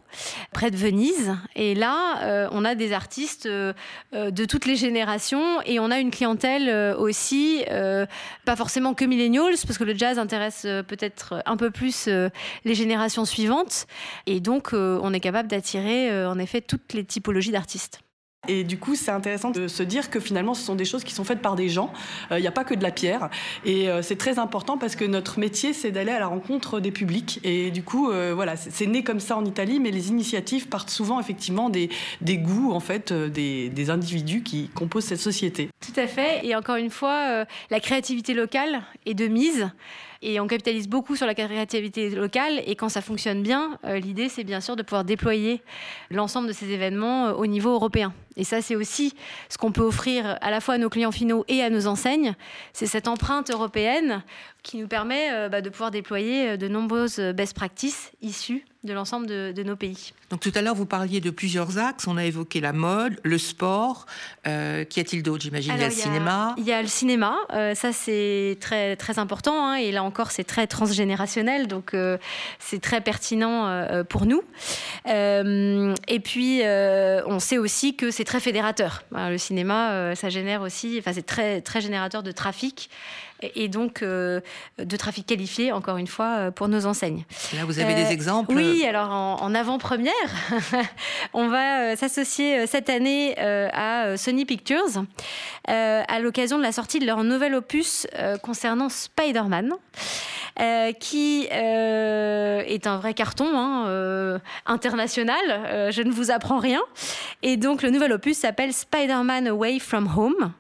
près 0.54 0.72
de 0.72 0.78
Venise. 0.78 1.36
Et 1.58 1.76
là, 1.76 2.22
euh, 2.24 2.48
on 2.54 2.64
a 2.64 2.76
des 2.76 2.94
artistes 2.94 3.46
euh, 3.46 3.74
de 4.14 4.46
toutes 4.46 4.66
les 4.66 4.78
générations 4.78 5.62
et 5.66 5.82
on 5.82 5.92
a 5.92 6.00
une 6.00 6.12
clientèle 6.12 6.96
aussi, 6.96 7.66
pas 8.46 8.56
forcément 8.56 8.94
que 8.94 9.04
millennials, 9.04 9.56
parce 9.68 9.78
que 9.78 9.84
le 9.84 9.96
jazz 9.96 10.18
intéresse 10.18 10.62
peut-être 10.88 11.42
un 11.46 11.58
peu 11.58 11.72
plus 11.72 12.08
les 12.08 12.76
générations 12.76 13.26
suivantes. 13.26 13.88
Et 14.28 14.40
donc, 14.40 14.70
on 14.74 15.14
est 15.14 15.20
capable 15.20 15.50
d'attirer 15.50 16.26
en 16.26 16.40
effet 16.40 16.62
toutes 16.62 16.94
les 16.94 17.04
typologies 17.04 17.52
d'artistes. 17.52 18.02
Et 18.48 18.64
du 18.64 18.80
coup, 18.80 18.96
c'est 18.96 19.12
intéressant 19.12 19.52
de 19.52 19.68
se 19.68 19.84
dire 19.84 20.10
que 20.10 20.20
finalement, 20.20 20.56
ce 20.56 20.64
sont 20.64 20.74
des 20.74 20.84
choses 20.86 21.04
qui 21.04 21.14
sont 21.14 21.24
faites 21.24 21.44
par 21.44 21.56
des 21.56 21.70
gens. 21.70 21.94
Il 22.32 22.38
n'y 22.38 22.48
a 22.48 22.52
pas 22.52 22.64
que 22.64 22.74
de 22.74 22.82
la 22.82 22.90
pierre. 22.90 23.30
Et 23.66 23.88
euh, 23.88 24.02
c'est 24.02 24.16
très 24.16 24.40
important 24.40 24.80
parce 24.80 24.96
que 24.96 25.06
notre 25.06 25.38
métier, 25.38 25.74
c'est 25.74 25.92
d'aller 25.92 26.12
à 26.12 26.20
la 26.20 26.26
rencontre 26.26 26.80
des 26.80 26.90
publics. 26.90 27.40
Et 27.44 27.70
du 27.70 27.84
coup, 27.84 28.10
euh, 28.10 28.34
voilà, 28.34 28.56
c'est 28.56 28.88
né 28.88 29.04
comme 29.04 29.20
ça 29.20 29.38
en 29.38 29.46
Italie, 29.46 29.80
mais 29.80 29.92
les 29.92 30.10
initiatives 30.10 30.70
partent 30.70 30.90
souvent 30.90 31.20
effectivement 31.20 31.70
des, 31.70 31.90
goûts, 32.24 32.72
en 32.72 32.80
fait, 32.80 33.12
euh, 33.12 33.30
des, 33.30 33.90
individus 33.92 34.42
qui 34.42 34.70
composent 34.70 35.06
cette 35.06 35.20
société. 35.20 35.70
Tout 35.80 36.00
à 36.00 36.08
fait. 36.08 36.44
Et 36.44 36.56
encore 36.56 36.78
une 36.78 36.90
fois, 36.90 37.46
la 37.70 37.80
créativité 37.80 38.34
locale 38.34 38.82
est 39.06 39.14
de 39.14 39.28
mise. 39.28 39.70
Et 40.24 40.40
on 40.40 40.48
capitalise 40.48 40.88
beaucoup 40.88 41.16
sur 41.16 41.26
la 41.26 41.34
créativité 41.34 42.10
locale. 42.12 42.62
Et 42.68 42.76
quand 42.76 42.90
ça 42.90 43.02
fonctionne 43.02 43.42
bien, 43.42 43.80
euh, 43.86 43.98
l'idée, 44.00 44.30
c'est 44.30 44.44
bien 44.44 44.62
sûr 44.62 44.76
de 44.76 44.84
pouvoir 44.84 45.04
déployer 45.04 45.62
l'ensemble 46.12 46.48
de 46.48 46.54
ces 46.54 46.70
événements 46.70 47.28
euh, 47.28 47.34
au 47.34 47.48
niveau 47.48 47.72
européen. 47.72 48.14
Et 48.38 48.44
ça, 48.44 48.62
c'est 48.62 48.76
aussi 48.76 49.16
ce 49.50 49.58
qu'on 49.58 49.72
peut 49.72 49.82
offrir 49.82 50.38
à 50.42 50.52
la 50.52 50.62
fois 50.62 50.76
à 50.76 50.78
nos 50.78 50.90
clients 50.90 51.12
finaux 51.12 51.44
et 51.48 51.64
à 51.64 51.70
nos 51.70 51.88
enseignes. 51.88 52.36
C'est 52.72 52.86
cette 52.86 53.08
empreinte 53.08 53.50
européenne 53.50 54.24
qui 54.62 54.78
nous 54.78 54.88
permet 54.88 55.32
euh, 55.32 55.50
bah, 55.50 55.62
de 55.62 55.70
pouvoir 55.70 55.90
déployer 55.90 56.58
de 56.58 56.68
nombreuses 56.68 57.20
best 57.20 57.56
practices 57.56 58.12
issues 58.22 58.64
de 58.84 58.94
l'ensemble 58.94 59.28
de, 59.28 59.64
nos 59.64 59.76
pays. 59.76 60.12
Donc 60.32 60.40
tout 60.40 60.52
à 60.56 60.62
l'heure, 60.62 60.74
vous 60.74 60.88
parliez 60.88 61.22
de 61.22 61.30
plusieurs 61.30 61.78
axes. 61.78 62.08
On 62.08 62.18
a 62.18 62.26
évoqué 62.26 62.60
la 62.60 62.74
mode, 62.74 63.20
le 63.22 63.38
sport. 63.38 64.08
Euh, 64.48 64.86
Qu'y 64.86 65.00
a-t-il 65.00 65.22
d'autre? 65.22 65.44
J'imagine 65.44 65.74
il 65.76 65.82
y 65.82 65.84
a 65.84 65.88
le 65.88 65.94
cinéma. 65.94 66.56
Il 66.58 66.66
y 66.66 66.72
a 66.72 66.82
le 66.82 66.88
cinéma. 66.88 67.36
Euh, 67.54 67.76
ça, 67.76 67.94
c'est 67.94 68.58
très, 68.60 68.96
très 68.96 69.20
important. 69.20 69.68
Hein, 69.68 69.76
et 69.76 69.92
là 69.92 70.04
encore, 70.04 70.32
c'est 70.32 70.44
très 70.44 70.66
transgénérationnel. 70.66 71.68
Donc 71.68 71.94
euh, 71.94 72.18
c'est 72.58 72.82
très 72.82 73.02
pertinent 73.02 73.86
pour 74.10 74.26
nous. 74.26 74.42
et 75.06 76.20
puis, 76.24 76.62
on 76.64 77.40
sait 77.40 77.60
aussi 77.60 77.96
que 77.96 78.10
c'est 78.10 78.24
très 78.24 78.40
fédérateur. 78.40 79.04
le 79.12 79.38
cinéma, 79.38 80.16
ça 80.16 80.30
génère 80.30 80.62
aussi... 80.62 80.98
Enfin, 80.98 81.14
c'est 81.14 81.26
très, 81.26 81.62
très 81.62 81.82
générateur 81.82 82.24
de 82.24 82.32
trafic 82.32 82.90
et 83.56 83.68
donc 83.68 84.02
euh, 84.02 84.42
de 84.78 84.98
trafic 84.98 85.26
qualifié, 85.26 85.72
encore 85.72 85.98
une 85.98 86.08
fois, 86.08 86.38
euh, 86.38 86.52
pour 86.52 86.68
nos 86.68 86.86
enseignes. 86.86 87.26
Là, 87.56 87.66
vous 87.66 87.80
avez 87.80 87.94
des 87.96 88.06
euh, 88.06 88.10
exemples 88.10 88.54
Oui, 88.54 88.86
alors 88.86 89.12
en, 89.12 89.56
avant-première, 89.56 90.14
on 91.34 91.48
va 91.48 91.96
s'associer 91.96 92.68
cette 92.68 92.90
année 92.90 93.38
à 93.38 94.16
Sony 94.18 94.46
Pictures 94.46 95.04
à 95.68 96.20
l'occasion 96.20 96.58
de 96.58 96.64
la 96.64 96.72
sortie 96.72 97.00
de 97.00 97.06
leur 97.06 97.24
nouvel 97.24 97.54
opus 97.56 98.08
concernant 98.42 98.90
Spider-Man. 98.90 99.72
qui 101.00 101.48
est 101.50 102.88
un 102.88 102.98
vrai 102.98 103.14
carton 103.14 103.50
hein, 103.54 104.40
international. 104.66 105.92
je 105.92 106.02
ne 106.02 106.12
vous 106.12 106.32
apprends 106.32 106.60
rien. 106.60 106.82
Et 107.44 107.58
donc 107.58 107.84
le 107.84 107.90
nouvel 107.90 108.14
opus 108.14 108.38
s'appelle 108.38 108.74
Spider-Man 108.74 109.48
Away 109.48 109.80
from 109.80 110.10
Home. 110.16 110.54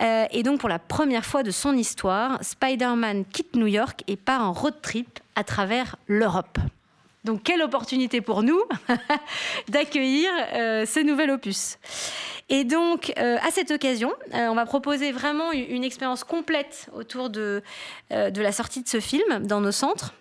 Euh, 0.00 0.26
et 0.30 0.42
donc, 0.42 0.60
pour 0.60 0.68
la 0.68 0.78
première 0.78 1.24
fois 1.24 1.42
de 1.42 1.50
son 1.50 1.76
histoire, 1.76 2.38
Spider-Man 2.42 3.24
quitte 3.24 3.56
New 3.56 3.66
York 3.66 4.02
et 4.06 4.16
part 4.16 4.42
en 4.42 4.52
road 4.52 4.74
trip 4.80 5.20
à 5.34 5.44
travers 5.44 5.96
l'Europe. 6.06 6.58
Donc, 7.24 7.42
quelle 7.42 7.62
opportunité 7.62 8.20
pour 8.20 8.42
nous 8.42 8.60
d'accueillir 9.68 10.30
euh, 10.54 10.86
ce 10.86 11.00
nouvel 11.00 11.30
opus. 11.30 11.78
Et 12.48 12.64
donc, 12.64 13.12
euh, 13.18 13.36
à 13.46 13.50
cette 13.50 13.70
occasion, 13.70 14.14
on 14.32 14.54
va 14.54 14.64
proposer 14.64 15.12
vraiment 15.12 15.52
une, 15.52 15.84
expérience 15.84 16.24
complète 16.24 16.88
autour 16.94 17.28
de, 17.28 17.62
de 18.10 18.40
la 18.40 18.52
sortie 18.52 18.82
de 18.82 18.88
ce 18.88 19.00
film 19.00 19.46
dans 19.46 19.60
nos 19.60 19.72
centres. 19.72 20.14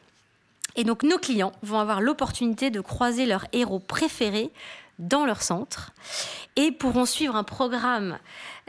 Et 0.75 0.83
donc, 0.83 1.03
nos 1.03 1.17
clients 1.17 1.53
vont 1.61 1.79
avoir 1.79 2.01
l'opportunité 2.01 2.69
de 2.69 2.81
croiser 2.81 3.25
leurs 3.25 3.45
héros 3.53 3.79
préférés 3.79 4.51
dans 4.99 5.25
leur 5.25 5.41
centre 5.41 5.91
et 6.55 6.71
pourront 6.71 7.05
suivre 7.05 7.35
un 7.35 7.43
programme 7.43 8.17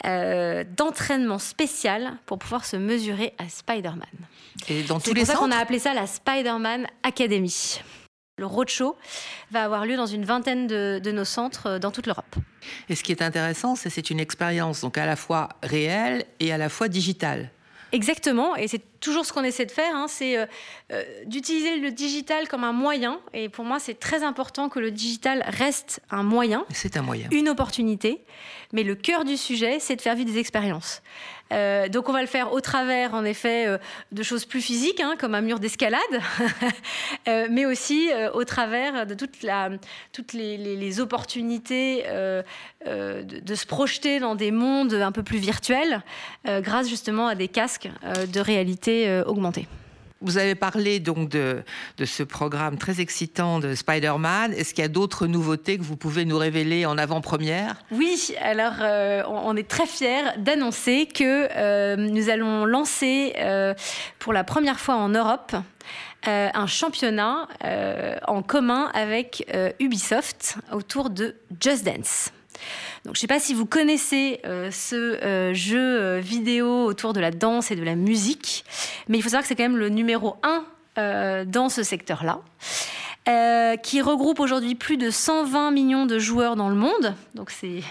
euh, 0.05 0.65
d'entraînement 0.77 1.39
spécial 1.39 2.19
pour 2.27 2.39
pouvoir 2.39 2.65
se 2.65 2.77
mesurer 2.77 3.35
à 3.39 3.49
Spider-Man. 3.49 4.07
Et 4.69 4.83
dans 4.83 5.01
tous 5.01 5.15
les 5.15 5.25
C'est 5.25 5.33
pour 5.33 5.41
ça 5.41 5.47
qu'on 5.47 5.51
a 5.51 5.57
appelé 5.57 5.79
ça 5.79 5.95
la 5.95 6.07
Spider-Man 6.07 6.87
Academy. 7.03 7.81
Le 8.37 8.47
roadshow 8.47 8.97
va 9.51 9.65
avoir 9.65 9.85
lieu 9.85 9.97
dans 9.97 10.07
une 10.07 10.25
vingtaine 10.25 10.69
de, 10.69 11.01
de 11.03 11.11
nos 11.11 11.25
centres 11.25 11.67
euh, 11.67 11.79
dans 11.79 11.91
toute 11.91 12.07
l'Europe. 12.07 12.37
Et 12.89 12.95
ce 12.95 13.03
qui 13.03 13.11
est 13.13 13.23
intéressant, 13.23 13.75
c'est 13.75 13.89
que 13.89 13.95
c'est 13.95 14.11
une 14.11 14.21
expérience 14.21 14.83
donc 14.83 14.99
à 14.99 15.07
la 15.07 15.17
fois 15.17 15.49
réelle 15.63 16.25
et 16.39 16.53
à 16.53 16.59
la 16.59 16.69
fois 16.69 16.89
digitale. 16.89 17.51
Exactement, 17.93 18.55
et 18.57 18.69
c'est 18.69 18.83
toujours 19.01 19.25
ce 19.25 19.33
qu'on 19.33 19.45
essaie 19.45 19.65
de 19.65 19.71
faire, 19.71 19.95
hein, 19.95 20.07
c'est 20.09 20.37
euh, 20.37 20.47
euh, 20.93 21.03
d'utiliser 21.25 21.77
le 21.79 21.91
digital 21.91 22.49
comme 22.49 22.65
un 22.65 22.73
moyen. 22.73 23.21
Et 23.33 23.49
pour 23.49 23.65
moi, 23.65 23.79
c'est 23.79 23.99
très 23.99 24.23
important 24.23 24.69
que 24.69 24.79
le 24.79 24.91
digital 24.91 25.43
reste 25.47 26.01
un 26.11 26.23
moyen. 26.23 26.67
C'est 26.71 26.97
un 26.97 27.03
moyen. 27.03 27.29
Une 27.31 27.49
opportunité. 27.49 28.23
Mais 28.73 28.83
le 28.83 28.95
cœur 28.95 29.25
du 29.25 29.37
sujet, 29.37 29.79
c'est 29.81 29.97
de 29.97 30.03
faire 30.03 30.15
vivre 30.15 30.31
des 30.31 30.39
expériences. 30.39 31.03
Euh, 31.53 31.89
donc 31.89 32.09
on 32.09 32.13
va 32.13 32.21
le 32.21 32.27
faire 32.27 32.53
au 32.53 32.61
travers, 32.61 33.15
en 33.15 33.25
effet, 33.25 33.67
de 34.13 34.23
choses 34.23 34.45
plus 34.45 34.61
physiques, 34.61 35.01
hein, 35.01 35.15
comme 35.19 35.35
un 35.35 35.41
mur 35.41 35.59
d'escalade, 35.59 36.01
mais 37.27 37.67
aussi 37.67 38.11
au 38.35 38.45
travers 38.45 39.07
de 39.07 39.15
toutes 39.15 39.43
les, 40.33 41.01
opportunités 41.01 42.05
de, 42.85 43.55
se 43.55 43.67
projeter 43.67 44.21
dans 44.21 44.35
des 44.35 44.51
mondes 44.51 44.95
un 44.95 45.13
peu 45.13 45.23
plus 45.23 45.39
virtuels, 45.39 46.03
grâce 46.45 46.89
justement 46.89 47.29
à 47.29 47.35
des 47.35 47.49
casques 47.49 47.89
de 48.33 48.41
réalité 48.41 49.09
euh, 49.09 49.25
augmenter. 49.25 49.67
Vous 50.21 50.39
avez 50.39 50.55
parlé 50.55 50.99
donc 50.99 51.29
de, 51.29 51.63
ce 52.05 52.23
programme 52.23 52.77
très 52.77 53.01
excitant 53.01 53.61
de 53.61 53.75
Spider-Man. 53.75 54.53
Est-ce 54.53 54.75
qu'il 54.75 54.83
y 54.83 54.85
a 54.85 54.89
d'autres 54.89 55.27
nouveautés 55.27 55.79
que 55.79 55.83
vous 55.83 55.97
pouvez 55.97 56.25
nous 56.25 56.39
révéler 56.39 56.87
en 56.87 56.99
avant-première? 56.99 57.77
Oui, 57.93 58.35
alors 58.41 58.75
euh, 58.81 59.23
on 59.29 59.57
est 59.57 59.69
très 59.69 59.87
fiers 59.87 60.25
d'annoncer 60.39 61.07
que 61.07 61.49
euh, 61.57 61.97
nous 61.97 62.31
allons 62.31 62.65
lancer 62.65 63.35
pour 64.19 64.33
la 64.33 64.45
première 64.45 64.81
fois 64.81 64.97
en 64.97 65.09
Europe 65.09 65.55
un 66.25 66.67
championnat 66.67 67.49
en 68.27 68.43
commun 68.43 68.91
avec 68.93 69.47
Ubisoft 69.79 70.57
autour 70.73 71.11
de 71.11 71.37
Just 71.61 71.85
Dance. 71.85 72.33
Je 73.05 73.11
ne 73.11 73.15
sais 73.15 73.27
pas 73.27 73.39
si 73.39 73.55
vous 73.55 73.67
connaissez 73.67 74.41
euh, 74.45 74.71
ce 74.71 74.97
euh, 74.97 75.55
jeu 75.55 75.79
euh, 75.79 76.21
vidéo 76.21 76.85
autour 76.85 77.13
de 77.13 77.21
la 77.21 77.31
danse 77.31 77.71
et 77.71 77.77
de 77.77 77.85
la 77.85 77.95
musique, 77.95 78.65
mais 79.09 79.19
il 79.19 79.23
faut 79.23 79.29
savoir 79.29 79.43
que 79.43 79.49
c'est 79.49 79.55
quand 79.55 79.65
même 79.65 79.77
le 79.77 79.89
numéro 79.89 80.37
un 80.43 80.65
dans 81.47 81.69
ce 81.69 81.85
secteur-là. 81.85 82.41
qui 83.85 84.03
regroupe 84.03 84.41
aujourd'hui 84.41 84.75
plus 84.75 84.97
de 84.97 85.11
120 85.11 85.71
millions 85.71 86.07
de 86.07 86.19
joueurs 86.19 86.57
dans 86.57 86.69
le 86.69 86.75
monde. 86.75 87.15
C'est 87.47 87.85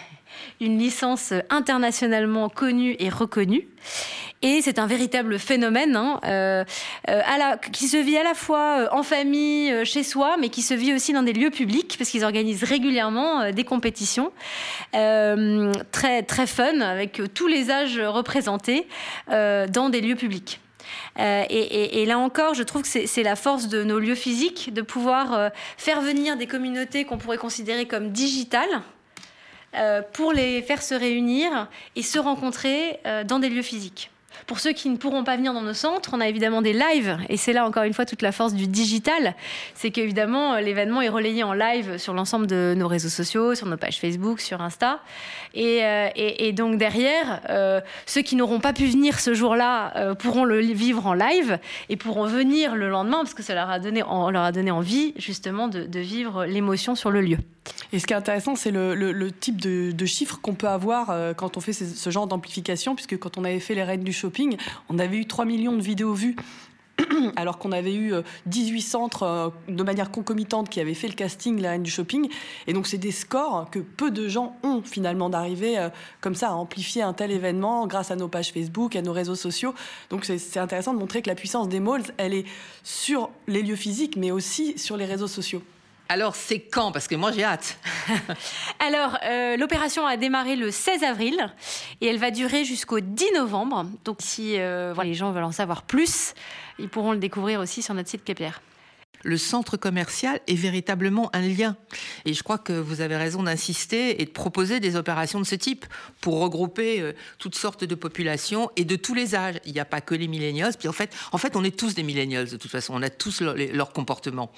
une 0.60 0.78
licence 0.78 1.32
internationalement 1.50 2.50
connue 2.50 2.98
et 3.00 3.08
reconnue. 3.08 3.66
Et 4.44 4.62
c'est 4.62 4.78
un 4.78 4.86
véritable 4.86 5.40
phénomène 5.40 5.96
hein, 5.96 6.20
euh, 6.26 6.64
euh, 7.10 7.56
qui 7.72 7.88
se 7.88 7.98
vit 7.98 8.18
à 8.18 8.24
la 8.24 8.36
fois 8.36 8.82
euh, 8.82 8.88
en 8.92 9.02
famille, 9.02 9.84
chez 9.84 10.04
soi, 10.04 10.38
mais 10.40 10.50
qui 10.50 10.62
se 10.62 10.76
vit 10.76 10.94
aussi 10.94 11.12
dans 11.12 11.24
des 11.24 11.34
lieux 11.34 11.50
publics, 11.50 11.96
parce 11.98 12.12
qu'ils 12.12 12.24
organisent 12.24 12.64
régulièrement 12.64 13.52
des 13.52 13.64
compétitions 13.64 14.32
très, 14.92 16.24
très 16.24 16.48
fun, 16.48 16.82
avec 16.82 17.22
tous 17.34 17.48
les 17.48 17.72
âges 17.72 18.00
représentés 18.00 18.88
dans 19.28 19.90
des 19.90 20.02
lieux 20.02 20.16
publics. 20.16 20.60
et, 21.18 22.06
là 22.06 22.18
encore, 22.18 22.54
je 22.54 22.64
trouve 22.64 22.84
que 22.84 22.88
c'est 22.88 23.24
la 23.24 23.36
force 23.36 23.68
de 23.68 23.84
nos 23.84 24.00
lieux 24.00 24.16
physiques 24.16 24.74
de 24.74 24.82
pouvoir 24.82 25.52
faire 25.78 26.02
venir 26.02 26.38
des 26.38 26.48
communautés 26.48 27.06
qu'on 27.06 27.18
pourrait 27.18 27.38
considérer 27.38 27.86
comme 27.86 28.12
digitales 28.12 28.82
pour 30.14 30.34
les 30.34 30.62
faire 30.62 30.82
se 30.82 30.96
réunir 30.96 31.68
et 31.96 32.04
se 32.04 32.20
rencontrer 32.20 33.00
dans 33.26 33.40
des 33.40 33.50
lieux 33.50 33.62
physiques. 33.62 34.12
Pour 34.46 34.60
ceux 34.60 34.74
qui 34.74 34.90
ne 34.90 34.98
pourront 34.98 35.24
pas 35.24 35.38
venir 35.38 35.54
dans 35.54 35.62
nos 35.62 35.74
centres, 35.74 36.12
on 36.14 36.22
a 36.22 36.28
évidemment 36.28 36.62
des 36.62 36.74
lives, 36.74 37.18
et 37.30 37.38
c'est 37.38 37.54
là 37.54 37.66
encore 37.66 37.84
une 37.84 37.94
fois 37.94 38.06
toute 38.06 38.22
la 38.22 38.32
force 38.32 38.54
du 38.54 38.68
digital, 38.68 39.36
c'est 39.74 39.92
qu'évidemment 39.92 40.58
l'événement 40.58 41.02
est 41.02 41.10
relayé 41.10 41.44
en 41.44 41.54
live 41.54 41.98
sur 41.98 42.14
l'ensemble 42.14 42.48
de 42.48 42.74
nos 42.78 42.88
réseaux 42.88 43.10
sociaux, 43.10 43.56
sur 43.56 43.68
nos 43.68 43.78
pages 43.78 44.00
Facebook, 44.00 44.40
sur 44.40 44.62
Insta, 44.62 45.00
et, 45.54 45.80
euh, 45.84 46.52
donc 46.52 46.78
derrière, 46.78 47.42
euh, 47.50 47.82
ceux 48.06 48.22
qui 48.22 48.36
n'auront 48.36 48.60
pas 48.60 48.74
pu 48.74 48.86
venir 48.86 49.20
ce 49.20 49.34
jour-là 49.34 49.94
euh, 49.98 50.16
pourront 50.16 50.46
le 50.46 50.60
vivre 50.60 51.06
en 51.08 51.14
live 51.14 51.60
et 51.90 51.98
pourront 51.98 52.26
venir 52.26 52.76
le 52.76 52.90
lendemain 52.90 53.20
parce 53.20 53.34
que 53.34 53.44
ça 53.44 53.56
leur 53.56 53.70
a 53.70 53.80
donné, 53.80 54.02
leur 54.02 54.44
a 54.44 54.52
donné 54.52 54.72
envie 54.72 55.14
justement 55.18 55.68
de, 55.68 55.98
vivre 55.98 56.46
l'émotion 56.46 56.94
sur 56.94 57.10
le 57.10 57.22
lieu. 57.22 57.38
Et 57.92 58.00
ce 58.00 58.06
qui 58.06 58.14
est 58.14 58.18
intéressant, 58.18 58.56
c'est 58.56 58.72
le, 58.72 59.32
type 59.32 59.60
de, 59.60 60.06
chiffres 60.06 60.40
qu'on 60.42 60.54
peut 60.54 60.68
avoir 60.68 61.36
quand 61.36 61.58
on 61.58 61.60
fait 61.60 61.74
ce, 61.74 62.10
genre 62.10 62.28
d'amplification, 62.28 62.96
puisque 62.96 63.18
quand 63.18 63.38
on 63.38 63.44
avait 63.44 63.60
fait 63.60 63.76
les 63.76 63.84
règnes 63.84 64.04
du 64.04 64.14
show 64.14 64.32
on 64.90 65.00
avait 65.00 65.18
eu 65.18 65.26
3 65.26 65.46
millions 65.46 65.76
de 65.76 65.82
vidéos 65.82 66.14
vues 66.14 66.36
alors 67.36 67.60
qu'on 67.60 67.72
avait 67.72 67.94
eu 67.94 68.14
18 68.48 68.78
euh, 68.78 68.82
centres 68.82 69.24
euh, 69.24 69.50
de 69.68 69.84
manière 69.84 70.12
concomitante 70.12 70.70
qui 70.70 70.80
avaient 70.80 70.94
fait 70.94 71.08
le 71.08 71.14
casting 71.14 71.62
La 71.62 71.72
Reine 71.72 71.84
du 71.84 71.92
Shopping. 71.92 72.30
Et 72.66 72.74
donc, 72.74 72.88
c'est 72.88 72.98
des 72.98 73.12
scores 73.12 73.70
que 73.72 73.80
peu 73.80 74.10
de 74.10 74.28
gens 74.28 74.58
ont 74.64 74.82
finalement 74.82 75.30
d'arriver 75.30 75.78
euh, 75.78 75.90
comme 76.22 76.36
ça 76.36 76.50
à 76.50 76.54
amplifier 76.54 77.04
un 77.04 77.14
tel 77.14 77.32
événement 77.32 77.86
grâce 77.88 78.12
à 78.12 78.16
nos 78.16 78.28
pages 78.28 78.52
Facebook, 78.52 78.96
à 78.96 79.02
nos 79.02 79.14
réseaux 79.14 79.36
sociaux. 79.36 79.76
Donc, 80.10 80.26
c'est 80.26 80.60
intéressant 80.60 80.94
de 80.94 81.00
montrer 81.00 81.22
que 81.22 81.30
la 81.30 81.36
puissance 81.36 81.70
des 81.70 81.80
malls, 81.80 82.04
elle 82.18 82.34
est 82.34 82.46
sur 82.84 83.30
les 83.48 83.62
lieux 83.62 83.76
physiques, 83.76 84.16
mais 84.18 84.32
aussi 84.32 84.78
sur 84.78 84.98
les 84.98 85.06
réseaux 85.06 85.28
sociaux. 85.28 85.62
Alors, 86.10 86.36
c'est 86.36 86.60
quand? 86.60 86.92
Parce 86.92 87.08
que 87.08 87.16
moi, 87.16 87.32
j'ai 87.32 87.44
hâte. 87.44 87.78
Alors, 88.80 89.18
euh, 89.24 89.58
l'opération 89.58 90.06
a 90.06 90.16
démarré 90.16 90.56
le 90.56 90.72
16 90.72 91.04
avril 91.04 91.54
et 92.02 92.08
elle 92.08 92.18
va 92.18 92.32
durer 92.32 92.64
jusqu'au 92.64 93.00
10 93.00 93.34
novembre. 93.36 93.86
Donc, 94.06 94.18
si 94.20 94.58
euh, 94.58 94.94
les 95.04 95.14
gens 95.14 95.32
veulent 95.32 95.44
en 95.44 95.52
savoir 95.52 95.84
plus, 95.84 96.34
ils 96.80 96.90
pourront 96.90 97.12
le 97.12 97.18
découvrir 97.18 97.60
aussi 97.60 97.82
sur 97.82 97.94
notre 97.94 98.10
site 98.10 98.24
Képierre. 98.24 98.62
Le 99.24 99.38
centre 99.38 99.78
commercial 99.78 100.40
est 100.48 100.56
véritablement 100.56 101.30
un 101.34 101.42
lien. 101.42 101.76
Et 102.26 102.34
je 102.34 102.44
crois 102.44 102.60
que 102.60 102.72
vous 102.72 103.02
avez 103.02 103.18
raison 103.18 103.44
d'insister 103.44 104.22
et 104.22 104.26
de 104.26 104.30
proposer 104.30 104.80
des 104.80 104.96
opérations 104.96 105.40
de 105.40 105.46
ce 105.46 105.56
type 105.56 105.86
pour 106.22 106.40
regrouper 106.40 107.02
euh, 107.02 107.14
toutes 107.40 107.56
sortes 107.56 107.84
de 107.84 107.96
populations 107.96 108.70
et 108.76 108.86
de 108.86 108.96
tous 108.96 109.16
les 109.16 109.36
âges. 109.36 109.56
Il 109.66 109.74
n'y 109.74 109.80
a 109.80 109.86
pas 109.86 110.02
que 110.02 110.16
les 110.16 110.28
millennials. 110.28 110.74
Puis 110.78 110.88
en 110.88 110.94
fait, 110.94 111.14
en 111.32 111.38
fait, 111.38 111.56
on 111.58 111.64
est 111.64 111.78
tous 111.78 111.96
des 111.96 112.04
millennials 112.04 112.48
de 112.48 112.56
toute 112.56 112.72
façon. 112.72 112.94
On 112.96 113.02
a 113.02 113.10
tous 113.10 113.42
leur, 113.42 113.56
leur 113.56 113.92
comportement. 113.92 114.52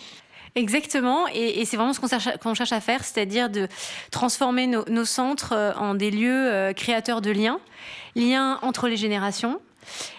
Exactement, 0.55 1.27
et, 1.33 1.63
c'est 1.65 1.77
vraiment 1.77 1.93
ce 1.93 1.99
qu'on 1.99 2.53
cherche, 2.53 2.71
à 2.71 2.81
faire, 2.81 3.03
c'est-à-dire 3.03 3.49
de 3.49 3.67
transformer 4.11 4.67
nos, 4.67 5.05
centres 5.05 5.53
euh, 5.53 5.73
en 5.73 5.93
des 5.93 6.11
lieux 6.11 6.51
euh, 6.51 6.73
créateurs 6.73 7.21
de 7.21 7.31
liens, 7.31 7.59
liens 8.15 8.59
entre 8.61 8.87
les 8.87 8.97
générations, 8.97 9.61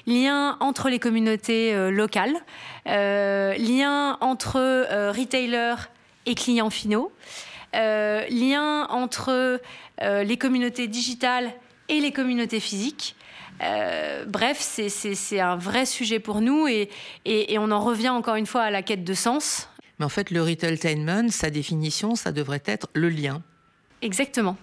lien 0.07 0.57
entre 0.61 0.89
les 0.89 0.99
communautés 0.99 1.91
locales, 1.91 2.35
lien 2.87 4.17
entre 4.21 4.59
retailers 5.13 5.91
et 6.27 6.35
clients 6.35 6.71
finaux, 6.71 7.13
lien 7.75 8.87
entre 8.89 9.61
les 10.01 10.37
communautés 10.39 10.89
digitales 10.89 11.53
et 11.89 12.01
les 12.01 12.11
communautés 12.11 12.61
physiques. 12.61 13.15
Euh, 13.63 14.25
bref, 14.27 14.59
c'est 14.61 15.41
un 15.41 15.57
vrai 15.57 15.85
sujet 15.85 16.19
pour 16.19 16.41
nous 16.41 16.67
et, 16.67 16.89
on 17.59 17.71
en 17.71 17.81
revient 17.81 18.09
encore 18.09 18.37
une 18.37 18.47
fois 18.47 18.63
à 18.63 18.71
la 18.71 18.83
quête 18.83 19.05
de 19.05 19.15
sens. 19.15 19.69
Mais 20.01 20.07
en 20.07 20.09
fait, 20.09 20.31
le 20.31 20.43
retailtainment, 20.43 21.29
sa 21.29 21.51
définition, 21.51 22.17
ça 22.17 22.33
devrait 22.33 22.63
être 22.65 22.89
le 22.95 23.11
lien. 23.11 23.43
Exactement. 24.01 24.57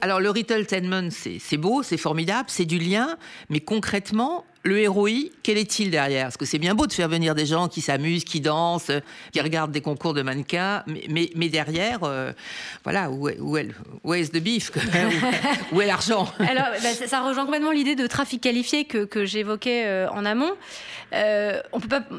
Alors 0.00 0.20
le 0.20 0.30
retailtainment, 0.30 1.08
c'est 1.10 1.56
beau, 1.56 1.82
c'est 1.82 1.96
formidable, 1.96 2.48
c'est 2.48 2.64
du 2.64 2.78
lien, 2.78 3.16
mais 3.50 3.58
concrètement, 3.58 4.44
le 4.64 4.88
ROI, 4.88 5.10
quel 5.42 5.58
est-il 5.58 5.90
derrière? 5.90 6.24
Parce 6.24 6.38
que 6.38 6.46
c'est 6.46 6.58
bien 6.58 6.74
beau 6.74 6.86
de 6.86 6.92
faire 6.92 7.08
venir 7.08 7.34
des 7.34 7.44
gens 7.44 7.68
qui 7.68 7.82
s'amusent, 7.82 8.24
qui 8.24 8.40
dansent, 8.40 8.90
qui 9.30 9.40
regardent 9.42 9.72
des 9.72 9.82
concours 9.82 10.14
de 10.14 10.22
mannequins, 10.22 10.82
mais, 10.86 11.48
derrière, 11.50 12.02
euh, 12.02 12.32
voilà, 12.82 13.10
où 13.10 13.28
est, 13.28 13.38
où, 13.40 13.58
est, 13.58 13.68
où 14.02 14.14
est 14.14 14.32
the 14.32 14.42
beef? 14.42 14.72
Où 15.72 15.80
est 15.80 15.86
l'argent? 15.86 16.26
Alors, 16.38 16.66
bah, 16.82 16.94
ça 16.94 17.20
rejoint 17.20 17.44
complètement 17.44 17.72
l'idée 17.72 17.94
de 17.94 18.06
trafic 18.06 18.40
qualifié 18.40 18.84
que, 18.84 19.24
j'évoquais 19.24 19.84
euh, 19.84 20.08
en 20.10 20.24
amont. 20.24 20.52
Euh, 21.12 21.60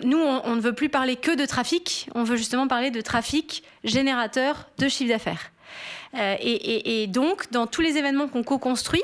nous, 0.03 0.19
on, 0.19 0.55
ne 0.55 0.62
veut 0.62 0.73
plus 0.73 0.89
parler 0.89 1.15
que 1.15 1.36
de 1.36 1.45
trafic, 1.45 2.10
on 2.13 2.23
veut 2.23 2.38
justement 2.38 2.67
parler 2.67 2.91
de 2.91 3.01
trafic 3.01 3.63
générateur 3.84 4.69
de 4.77 4.88
chiffre 4.88 5.10
d'affaires. 5.10 5.51
et, 6.13 7.08
donc, 7.08 7.51
dans 7.51 7.65
tous 7.65 7.81
les 7.81 7.97
événements 7.97 8.27
qu'on 8.27 8.43
co-construit, 8.43 9.03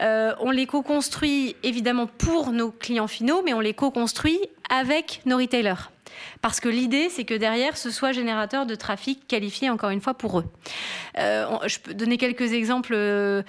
euh, 0.00 0.34
on 0.40 0.50
les 0.50 0.66
co-construit 0.66 1.56
évidemment 1.62 2.06
pour 2.06 2.52
nos 2.52 2.70
clients 2.70 3.08
finaux, 3.08 3.42
mais 3.44 3.52
on 3.52 3.60
les 3.60 3.74
co-construit 3.74 4.38
avec 4.70 5.22
nos 5.26 5.38
retailers. 5.38 5.90
Parce 6.40 6.58
que 6.58 6.68
l'idée, 6.68 7.08
c'est 7.10 7.24
que 7.24 7.34
derrière, 7.34 7.76
ce 7.76 7.90
soit 7.90 8.12
générateur 8.12 8.66
de 8.66 8.74
trafic 8.74 9.26
qualifié, 9.28 9.70
encore 9.70 9.90
une 9.90 10.00
fois, 10.00 10.14
pour 10.14 10.40
eux. 10.40 10.44
Euh, 11.18 11.46
je 11.66 11.78
peux 11.78 11.94
donner 11.94 12.16
quelques 12.16 12.52
exemples 12.52 12.94
euh, 12.94 13.42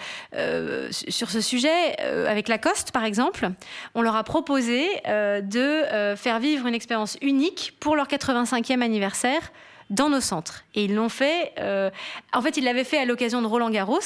sur 0.91 1.31
ce 1.31 1.41
sujet. 1.41 1.99
avec 2.27 2.47
Lacoste, 2.47 2.91
par 2.91 3.05
exemple, 3.05 3.49
on 3.95 4.01
leur 4.01 4.15
a 4.15 4.23
proposé 4.23 4.87
de 5.05 6.15
faire 6.15 6.39
vivre 6.39 6.67
une 6.67 6.75
expérience 6.75 7.17
unique 7.21 7.75
pour 7.79 7.95
leur 7.95 8.07
85e 8.07 8.81
anniversaire 8.81 9.51
dans 9.89 10.09
nos 10.09 10.21
centres. 10.21 10.63
Et 10.75 10.85
ils 10.85 10.95
l'ont 10.95 11.09
fait, 11.09 11.53
euh, 11.59 11.89
en 12.33 12.41
fait, 12.41 12.57
ils 12.57 12.63
l'avaient 12.63 12.83
fait 12.83 12.97
à 12.97 13.05
l'occasion 13.05 13.41
de 13.41 13.47
Roland 13.47 13.69
Garros. 13.69 13.99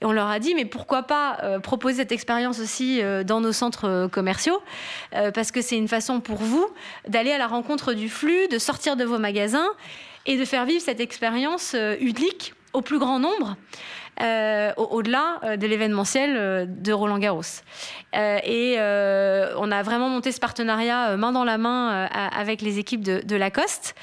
Et 0.00 0.04
on 0.04 0.12
leur 0.12 0.28
a 0.28 0.38
dit, 0.38 0.54
mais 0.54 0.64
pourquoi 0.64 1.02
pas 1.02 1.38
euh, 1.42 1.58
proposer 1.58 2.02
cette 2.02 2.12
expérience 2.12 2.60
aussi 2.60 3.02
euh, 3.02 3.24
dans 3.24 3.40
nos 3.40 3.52
centres 3.52 4.08
commerciaux 4.12 4.60
Parce 5.34 5.50
que 5.50 5.62
c'est 5.62 5.76
une 5.76 5.88
façon 5.88 6.20
pour 6.20 6.36
vous 6.36 6.66
d'aller 7.08 7.32
à 7.32 7.38
la 7.38 7.46
rencontre 7.46 7.92
du 7.92 8.08
flux, 8.08 8.48
de 8.48 8.58
sortir 8.58 8.96
de 8.96 9.04
vos 9.04 9.18
magasins 9.18 9.68
et 10.26 10.36
de 10.36 10.44
faire 10.44 10.64
vivre 10.64 10.82
cette 10.82 11.00
expérience 11.00 11.74
unique 12.00 12.54
au 12.72 12.82
plus 12.82 12.98
grand 12.98 13.18
nombre. 13.18 13.56
Euh, 14.22 14.72
au-delà 14.78 15.40
euh, 15.44 15.56
de 15.58 15.66
l'événementiel 15.66 16.36
euh, 16.36 16.64
de 16.66 16.90
Roland 16.90 17.18
Garros. 17.18 17.42
et 18.14 18.76
on 18.78 19.70
a 19.70 19.82
vraiment 19.82 20.08
monté 20.08 20.32
ce 20.32 20.40
partenariat 20.40 21.16
main 21.18 21.32
dans 21.32 21.44
la 21.44 21.58
main 21.58 22.06
avec 22.06 22.62
les 22.62 22.78
équipes 22.78 23.02
de, 23.02 23.36
Lacoste. 23.36 23.94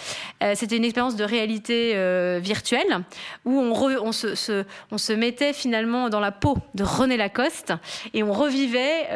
C'était 0.53 0.77
une 0.77 0.83
expérience 0.83 1.15
de 1.15 1.23
réalité 1.23 1.95
virtuelle 2.39 3.03
où 3.45 3.59
on, 3.59 4.11
se, 4.11 5.13
mettait 5.13 5.53
finalement 5.53 6.09
dans 6.09 6.19
la 6.19 6.31
peau 6.31 6.57
de 6.75 6.83
René 6.83 7.17
Lacoste 7.17 7.73
et 8.13 8.21
on 8.21 8.33
revivait 8.33 9.07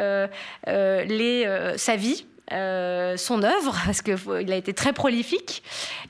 sa 0.66 1.96
vie 1.96 2.26
euh, 2.52 3.16
son 3.16 3.42
œuvre, 3.42 3.76
parce 3.84 4.02
qu'il 4.02 4.52
a 4.52 4.56
été 4.56 4.72
très 4.72 4.92
prolifique, 4.92 5.62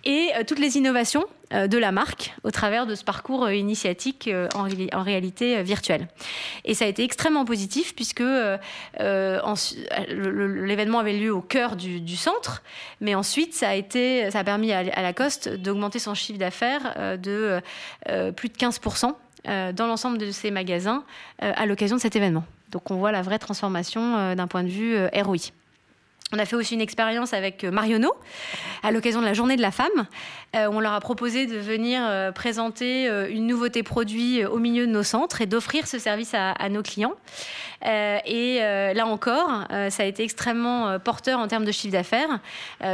et 0.04 0.30
euh, 0.36 0.44
toutes 0.46 0.58
les 0.60 0.76
innovations 0.76 1.24
euh, 1.52 1.66
de 1.66 1.78
la 1.78 1.90
marque 1.92 2.34
au 2.44 2.50
travers 2.50 2.86
de 2.86 2.94
ce 2.94 3.02
parcours 3.04 3.50
initiatique 3.50 4.30
en, 4.54 4.68
réalité 5.02 5.62
virtuelle. 5.62 6.08
Et 6.64 6.74
ça 6.74 6.84
a 6.84 6.88
été 6.88 7.02
extrêmement 7.02 7.44
positif 7.44 7.94
puisque 7.94 8.22
l'événement 9.00 10.98
avait 10.98 11.14
lieu 11.14 11.32
au 11.32 11.40
cœur 11.40 11.76
du, 11.76 12.16
centre, 12.16 12.62
mais 13.00 13.14
ensuite 13.14 13.54
ça 13.54 13.70
a, 13.70 14.44
permis 14.44 14.72
à, 14.72 14.78
à 14.78 15.02
Lacoste 15.02 15.48
d'augmenter 15.48 15.98
son 15.98 16.14
chiffre 16.14 16.38
d'affaires 16.38 17.18
de 17.18 17.60
plus 18.36 18.48
de 18.48 18.54
15% 18.54 19.14
dans 19.72 19.86
l'ensemble 19.86 20.18
de 20.18 20.30
ses 20.30 20.50
magasins 20.50 21.04
à 21.38 21.64
l'occasion 21.66 21.96
de 21.96 22.00
cet 22.02 22.16
événement. 22.16 22.44
Donc 22.70 22.90
on 22.90 22.96
voit 22.96 23.12
la 23.12 23.22
vraie 23.22 23.38
transformation 23.38 24.34
d'un 24.34 24.46
point 24.46 24.64
de 24.64 24.68
vue 24.68 24.98
ROI. 25.14 25.52
On 26.32 26.38
a 26.38 26.44
fait 26.44 26.56
aussi 26.56 26.74
une 26.74 26.82
expérience 26.82 27.32
avec 27.32 27.64
euh, 27.64 27.70
Marionneau 27.70 28.14
à 28.82 28.90
l'occasion 28.90 29.20
de 29.20 29.24
la 29.24 29.32
Journée 29.32 29.56
de 29.56 29.62
la 29.62 29.70
Femme. 29.70 30.06
Euh, 30.54 30.68
on 30.70 30.78
leur 30.78 30.92
a 30.92 31.00
proposé 31.00 31.46
de 31.46 31.56
venir 31.56 32.02
euh, 32.04 32.32
présenter 32.32 33.08
une 33.30 33.46
nouveauté 33.46 33.82
produit 33.82 34.44
au 34.44 34.58
milieu 34.58 34.86
de 34.86 34.92
nos 34.92 35.02
centres 35.02 35.40
et 35.40 35.46
d'offrir 35.46 35.86
ce 35.86 35.98
service 35.98 36.34
à, 36.34 36.68
nos 36.68 36.82
clients. 36.82 37.14
et 37.82 38.58
là 38.60 39.06
encore, 39.06 39.64
ça 39.70 40.02
a 40.02 40.06
été 40.06 40.22
extrêmement 40.22 40.98
porteur 40.98 41.38
en 41.38 41.48
termes 41.48 41.64
de 41.64 41.72
chiffre 41.72 41.92
d'affaires, 41.92 42.40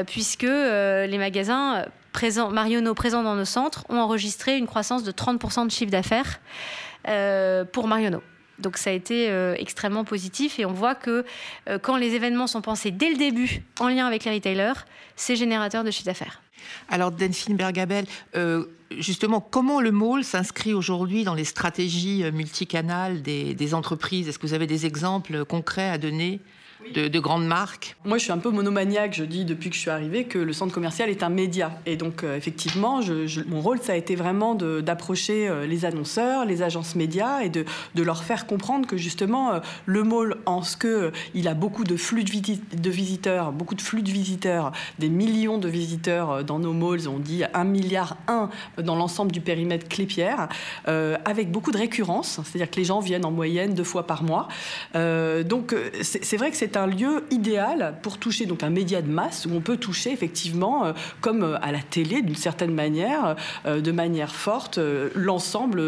puisque 0.06 0.42
les 0.42 1.18
magasins 1.18 1.84
présents, 2.12 2.52
présents 2.94 3.22
dans 3.22 3.34
nos 3.34 3.44
centres 3.44 3.84
ont 3.88 3.98
enregistré 3.98 4.56
une 4.56 4.66
croissance 4.66 5.02
de 5.02 5.12
30% 5.12 5.66
de 5.66 5.70
chiffre 5.70 5.90
d'affaires 5.90 6.40
pour 7.72 7.88
Marionneau. 7.88 8.22
Donc 8.58 8.76
ça 8.76 8.90
a 8.90 8.92
été 8.92 9.30
euh, 9.30 9.54
extrêmement 9.58 10.04
positif 10.04 10.58
et 10.58 10.64
on 10.64 10.72
voit 10.72 10.94
que 10.94 11.24
euh, 11.68 11.78
quand 11.78 11.96
les 11.96 12.14
événements 12.14 12.46
sont 12.46 12.62
pensés 12.62 12.90
dès 12.90 13.10
le 13.10 13.16
début 13.16 13.62
en 13.80 13.88
lien 13.88 14.06
avec 14.06 14.24
les 14.24 14.32
retailers, 14.32 14.84
c'est 15.16 15.36
générateur 15.36 15.84
de 15.84 15.90
chiffre 15.90 16.06
d'affaires. 16.06 16.40
Alors 16.88 17.10
Delphine 17.10 17.56
Bergabel, 17.56 18.06
euh, 18.36 18.66
justement, 18.98 19.40
comment 19.40 19.80
le 19.80 19.92
mall 19.92 20.24
s'inscrit 20.24 20.72
aujourd'hui 20.72 21.24
dans 21.24 21.34
les 21.34 21.44
stratégies 21.44 22.24
multicanales 22.32 23.22
des, 23.22 23.54
des 23.54 23.74
entreprises? 23.74 24.28
Est-ce 24.28 24.38
que 24.38 24.46
vous 24.46 24.54
avez 24.54 24.66
des 24.66 24.86
exemples 24.86 25.44
concrets 25.44 25.90
à 25.90 25.98
donner? 25.98 26.40
De, 26.94 27.18
grandes 27.18 27.46
marques 27.46 27.96
Moi, 28.04 28.18
je 28.18 28.24
suis 28.24 28.32
un 28.32 28.38
peu 28.38 28.50
monomaniaque. 28.50 29.14
Je 29.14 29.24
dis 29.24 29.44
depuis 29.44 29.70
que 29.70 29.76
je 29.76 29.80
suis 29.80 29.90
arrivée 29.90 30.24
que 30.24 30.38
le 30.38 30.52
centre 30.52 30.72
commercial 30.72 31.08
est 31.08 31.22
un 31.22 31.28
média. 31.28 31.72
Et 31.86 31.96
donc, 31.96 32.24
euh, 32.24 32.36
effectivement, 32.36 33.00
mon 33.46 33.60
rôle, 33.60 33.78
ça 33.80 33.92
a 33.92 33.96
été 33.96 34.16
vraiment 34.16 34.54
d'approcher 34.54 35.48
euh, 35.48 35.66
les 35.66 35.84
annonceurs, 35.84 36.44
les 36.44 36.62
agences 36.62 36.94
médias 36.94 37.40
et 37.40 37.48
de, 37.48 37.64
leur 37.96 38.22
faire 38.22 38.46
comprendre 38.46 38.86
que 38.86 38.96
justement, 38.96 39.54
euh, 39.54 39.60
le 39.86 40.02
mall, 40.02 40.36
en 40.46 40.62
ce 40.62 40.76
que 40.76 41.10
il 41.34 41.48
a 41.48 41.54
beaucoup 41.54 41.84
de 41.84 41.96
flux 41.96 42.22
de, 42.24 42.90
visiteurs, 42.90 43.52
beaucoup 43.52 43.74
de 43.74 43.80
flux 43.80 44.02
de 44.02 44.10
visiteurs, 44.10 44.72
des 44.98 45.08
millions 45.08 45.58
de 45.58 45.68
visiteurs 45.68 46.44
dans 46.44 46.58
nos 46.58 46.72
malls, 46.72 47.08
on 47.08 47.18
dit 47.18 47.42
1 47.54 47.64
milliard 47.64 48.18
1 48.28 48.50
dans 48.82 48.96
l'ensemble 48.96 49.32
du 49.32 49.40
périmètre 49.40 49.88
Clépierre, 49.88 50.48
avec 50.86 51.50
beaucoup 51.50 51.72
de 51.72 51.78
récurrence, 51.78 52.40
c'est-à-dire 52.44 52.70
que 52.70 52.76
les 52.76 52.84
gens 52.84 53.00
viennent 53.00 53.24
en 53.24 53.30
moyenne 53.30 53.74
deux 53.74 53.84
fois 53.84 54.06
par 54.06 54.22
mois. 54.22 54.48
donc, 54.94 55.74
c'est 56.02 56.36
vrai 56.36 56.50
que 56.50 56.56
c'est 56.56 56.63
un 56.76 56.86
lieu 56.86 57.24
idéal 57.30 57.94
pour 58.02 58.18
toucher 58.18 58.46
donc 58.46 58.62
un 58.62 58.70
média 58.70 59.02
de 59.02 59.10
masse 59.10 59.46
où 59.46 59.54
on 59.54 59.60
peut 59.60 59.76
toucher 59.76 60.10
effectivement, 60.10 60.86
euh, 60.86 60.92
comme 61.20 61.42
euh, 61.42 61.56
à 61.62 61.72
la 61.72 61.80
télé 61.80 62.22
d'une 62.22 62.36
certaine 62.36 62.72
manière, 62.72 63.36
euh, 63.66 63.80
de 63.80 63.92
manière 63.92 64.34
forte, 64.34 64.78
l'ensemble, 65.14 65.82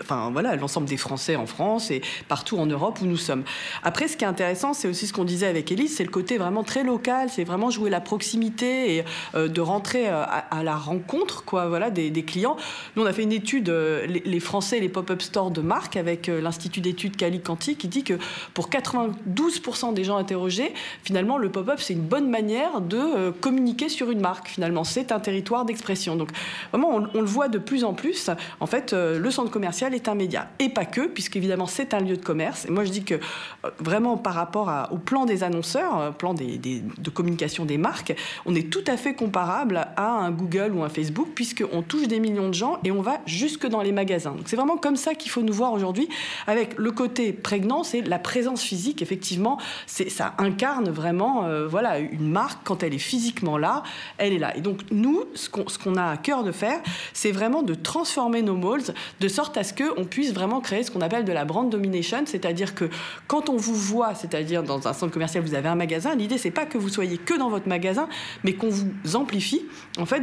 enfin 0.00 0.30
voilà, 0.32 0.56
l'ensemble 0.56 0.86
des 0.86 0.96
Français 0.96 1.36
en 1.36 1.46
France 1.46 1.90
et 1.90 2.02
partout 2.28 2.58
en 2.58 2.66
Europe 2.66 2.98
où 3.02 3.06
nous 3.06 3.16
sommes. 3.16 3.44
Après, 3.82 4.08
ce 4.08 4.16
qui 4.16 4.24
est 4.24 4.28
intéressant, 4.28 4.74
c'est 4.74 4.88
aussi 4.88 5.06
ce 5.06 5.12
qu'on 5.12 5.24
disait 5.24 5.46
avec 5.46 5.70
Elise, 5.72 5.96
c'est 5.96 6.04
le 6.04 6.10
côté 6.10 6.38
vraiment 6.38 6.62
très 6.62 6.84
local, 6.84 7.28
c'est 7.30 7.44
vraiment 7.44 7.70
jouer 7.70 7.90
la 7.90 8.00
proximité 8.00 8.96
et 8.96 9.04
de 9.34 9.60
rentrer 9.60 10.08
à, 10.08 10.62
la 10.62 10.76
rencontre, 10.76 11.44
quoi, 11.44 11.68
voilà, 11.68 11.90
des, 11.90 12.24
clients. 12.24 12.56
Nous, 12.94 13.02
on 13.02 13.06
a 13.06 13.12
fait 13.12 13.22
une 13.22 13.32
étude, 13.32 13.68
les, 13.70 14.40
Français, 14.40 14.80
les 14.80 14.88
pop-up 14.88 15.22
stores 15.22 15.50
de 15.50 15.60
marque 15.60 15.96
avec 15.96 16.26
l'institut 16.26 16.80
d'études 16.80 17.16
Calicanti, 17.16 17.76
qui 17.76 17.88
dit 17.88 18.04
que 18.04 18.14
pour 18.54 18.68
92% 18.68 19.85
des 19.92 20.04
gens 20.04 20.16
interrogés, 20.16 20.72
finalement, 21.02 21.38
le 21.38 21.50
pop-up, 21.50 21.80
c'est 21.80 21.94
une 21.94 22.00
bonne 22.00 22.28
manière 22.28 22.80
de 22.80 22.98
euh, 22.98 23.32
communiquer 23.32 23.88
sur 23.88 24.10
une 24.10 24.20
marque. 24.20 24.48
Finalement, 24.48 24.84
c'est 24.84 25.12
un 25.12 25.20
territoire 25.20 25.64
d'expression. 25.64 26.16
Donc, 26.16 26.30
vraiment, 26.72 27.08
on, 27.14 27.20
le 27.20 27.26
voit 27.26 27.48
de 27.48 27.58
plus 27.58 27.84
en 27.84 27.94
plus. 27.94 28.30
En 28.60 28.66
fait, 28.66 28.92
euh, 28.92 29.18
le 29.18 29.30
centre 29.30 29.50
commercial 29.50 29.94
est 29.94 30.08
un 30.08 30.14
média. 30.14 30.48
Et 30.58 30.68
pas 30.68 30.84
que, 30.84 31.02
puisqu'évidemment, 31.06 31.66
c'est 31.66 31.94
un 31.94 32.00
lieu 32.00 32.16
de 32.16 32.24
commerce. 32.24 32.66
Et 32.66 32.70
moi, 32.70 32.84
je 32.84 32.90
dis 32.90 33.04
que, 33.04 33.14
euh, 33.14 33.70
vraiment, 33.80 34.16
par 34.16 34.34
rapport 34.34 34.70
au 34.90 34.98
plan 34.98 35.26
des 35.26 35.44
annonceurs, 35.44 36.14
plan 36.14 36.34
de 36.34 37.10
communication 37.10 37.64
des 37.64 37.78
marques, 37.78 38.14
on 38.44 38.54
est 38.54 38.70
tout 38.70 38.84
à 38.86 38.96
fait 38.96 39.14
comparable 39.14 39.86
à 39.96 40.08
un 40.08 40.30
Google 40.30 40.72
ou 40.74 40.82
un 40.82 40.88
Facebook, 40.88 41.28
puisqu'on 41.34 41.82
touche 41.82 42.08
des 42.08 42.20
millions 42.20 42.48
de 42.48 42.54
gens 42.54 42.78
et 42.84 42.90
on 42.90 43.02
va 43.02 43.20
jusque 43.26 43.66
dans 43.66 43.82
les 43.82 43.92
magasins. 43.92 44.32
Donc 44.32 44.44
c'est 44.46 44.56
vraiment 44.56 44.76
comme 44.76 44.96
ça 44.96 45.14
qu'il 45.14 45.30
faut 45.30 45.42
nous 45.42 45.52
voir 45.52 45.72
aujourd'hui, 45.72 46.08
avec 46.46 46.76
le 46.78 46.90
côté 46.90 47.32
prégnant, 47.32 47.84
c'est 47.84 48.02
la 48.02 48.18
présence 48.18 48.62
physique. 48.62 49.02
Effectivement, 49.02 49.58
ça 49.86 50.34
incarne 50.38 50.90
vraiment, 50.90 51.44
euh, 51.44 51.66
voilà, 51.66 51.98
une 51.98 52.30
marque 52.30 52.60
quand 52.64 52.82
elle 52.82 52.94
est 52.94 52.98
physiquement 52.98 53.58
là, 53.58 53.82
elle 54.18 54.32
est 54.32 54.38
là. 54.38 54.56
Et 54.56 54.60
donc 54.60 54.80
nous, 54.90 55.24
ce 55.34 55.48
qu'on 55.48 55.96
a 55.96 56.04
à 56.04 56.16
cœur 56.16 56.44
de 56.44 56.52
faire, 56.52 56.80
c'est 57.12 57.32
vraiment 57.32 57.62
de 57.62 57.74
transformer 57.74 58.42
nos 58.42 58.56
malls 58.56 58.94
de 59.20 59.28
sorte 59.28 59.56
à 59.56 59.64
ce 59.64 59.72
qu'on 59.72 60.04
puisse 60.04 60.32
vraiment 60.32 60.60
créer 60.60 60.82
ce 60.82 60.90
qu'on 60.90 61.00
appelle 61.00 61.24
de 61.24 61.32
la 61.32 61.44
brand 61.44 61.68
domination, 61.68 62.24
c'est-à-dire 62.26 62.74
que 62.74 62.88
quand 63.26 63.48
on 63.48 63.56
vous 63.56 63.74
voit, 63.74 64.14
c'est-à-dire 64.14 64.62
dans 64.62 64.86
un 64.88 64.92
centre 64.92 65.12
commercial, 65.12 65.42
vous 65.44 65.54
avez 65.54 65.68
un 65.68 65.74
magasin, 65.74 66.14
l'idée 66.14 66.38
c'est 66.38 66.50
pas 66.50 66.66
que 66.66 66.78
vous 66.78 66.88
soyez 66.88 67.18
que 67.18 67.34
dans 67.34 67.50
votre 67.50 67.68
magasin, 67.68 68.08
mais 68.44 68.54
qu'on 68.54 68.68
vous 68.68 69.16
amplifie 69.16 69.64
en 69.98 70.06
fait 70.06 70.22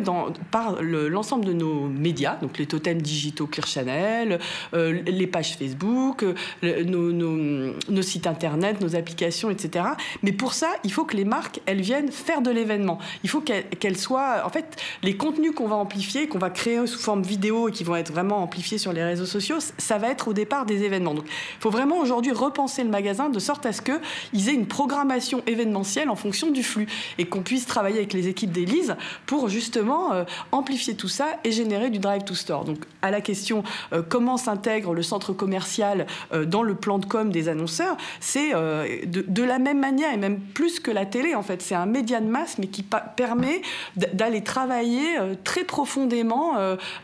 par 0.52 0.82
l'ensemble 0.82 1.46
de 1.46 1.54
nos 1.54 1.88
médias, 1.88 2.36
donc 2.36 2.58
les 2.58 2.66
totems 2.66 3.02
digitaux 3.02 3.48
Clear 3.48 3.68
Channel, 3.68 4.40
euh, 4.74 5.02
les 5.06 5.28
pages 5.28 5.56
Facebook, 5.58 6.24
euh, 6.24 6.84
nos, 6.84 8.02
sites 8.02 8.28
internet, 8.28 8.82
nos 8.82 8.96
applications, 8.96 9.43
etc. 9.50 9.86
Mais 10.22 10.32
pour 10.32 10.54
ça, 10.54 10.70
il 10.84 10.92
faut 10.92 11.06
que 11.06 11.16
les 11.16 11.26
marques, 11.26 11.62
elles 11.66 11.82
viennent 11.82 12.12
faire 12.12 12.42
de 12.42 12.52
l'événement. 12.52 13.00
Il 13.24 13.30
faut 13.30 13.42
qu'elles 13.42 13.98
soient, 13.98 14.44
en 14.46 14.50
fait, 14.50 14.76
les 15.02 15.18
contenus 15.18 15.54
qu'on 15.54 15.68
va 15.68 15.76
amplifier, 15.76 16.28
qu'on 16.28 16.40
va 16.40 16.50
créer 16.50 16.86
sous 16.88 17.00
forme 17.00 17.22
vidéo 17.22 17.70
et 17.70 17.72
qui 17.72 17.84
vont 17.84 17.96
être 17.96 18.12
vraiment 18.12 18.42
amplifiés 18.42 18.78
sur 18.78 18.94
les 18.94 19.04
réseaux 19.04 19.26
sociaux, 19.26 19.58
ça 19.78 19.98
va 19.98 20.10
être 20.10 20.28
au 20.28 20.34
départ 20.34 20.66
des 20.66 20.84
événements. 20.84 21.14
Donc, 21.14 21.26
il 21.26 21.62
faut 21.62 21.70
vraiment 21.70 22.00
aujourd'hui 22.00 22.32
repenser 22.32 22.84
le 22.84 22.90
magasin 22.90 23.30
de 23.30 23.40
sorte 23.40 23.66
à 23.66 23.74
ce 23.74 23.82
qu'ils 23.82 24.50
aient 24.50 24.54
une 24.54 24.68
programmation 24.68 25.42
événementielle 25.48 26.10
en 26.10 26.16
fonction 26.16 26.52
du 26.52 26.64
flux 26.64 26.88
et 27.18 27.26
qu'on 27.26 27.42
puisse 27.42 27.66
travailler 27.66 27.98
avec 27.98 28.14
les 28.14 28.28
équipes 28.28 28.52
d'Élise 28.52 28.96
pour 29.26 29.50
justement 29.50 30.14
euh, 30.14 30.24
amplifier 30.52 30.96
tout 30.96 31.08
ça 31.08 31.28
et 31.44 31.52
générer 31.52 31.90
du 31.90 32.00
drive 32.00 32.24
to 32.24 32.36
store. 32.36 32.66
Donc, 32.66 32.80
à 33.02 33.12
la 33.12 33.22
question 33.22 33.64
euh, 33.92 34.02
comment 34.08 34.38
s'intègre 34.38 34.94
le 34.94 35.04
centre 35.04 35.34
commercial 35.34 36.08
euh, 36.34 36.46
dans 36.46 36.64
le 36.64 36.76
plan 36.76 37.00
de 37.00 37.06
com 37.06 37.32
des 37.32 37.50
annonceurs, 37.50 37.98
c'est 38.20 38.54
de, 38.54 39.33
la 39.42 39.58
même 39.58 39.80
manière 39.80 40.14
et 40.14 40.18
même 40.18 40.40
plus 40.40 40.80
que 40.80 40.92
la 40.92 41.06
télé 41.06 41.34
en 41.34 41.42
fait. 41.42 41.62
C'est 41.62 41.76
un 41.76 41.86
média 41.86 42.20
de 42.20 42.28
masse 42.28 42.58
mais 42.58 42.68
qui 42.68 42.84
permet 43.16 43.62
d'aller 43.96 44.44
travailler 44.44 45.06
très 45.44 45.64
profondément 45.64 46.54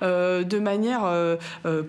de 0.01 0.59
manière 0.59 1.37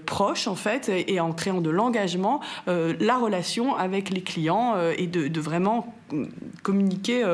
proche 0.07 0.47
en 0.47 0.55
fait 0.55 0.89
et, 0.89 1.21
en 1.21 1.33
créant 1.33 1.61
de 1.61 1.71
l'engagement 1.71 2.41
la 2.67 3.17
relation 3.17 3.77
avec 3.77 4.11
les 4.11 4.23
clients 4.23 4.77
et 4.97 5.07
de, 5.07 5.41
vraiment 5.41 5.95
communiquer 6.63 7.25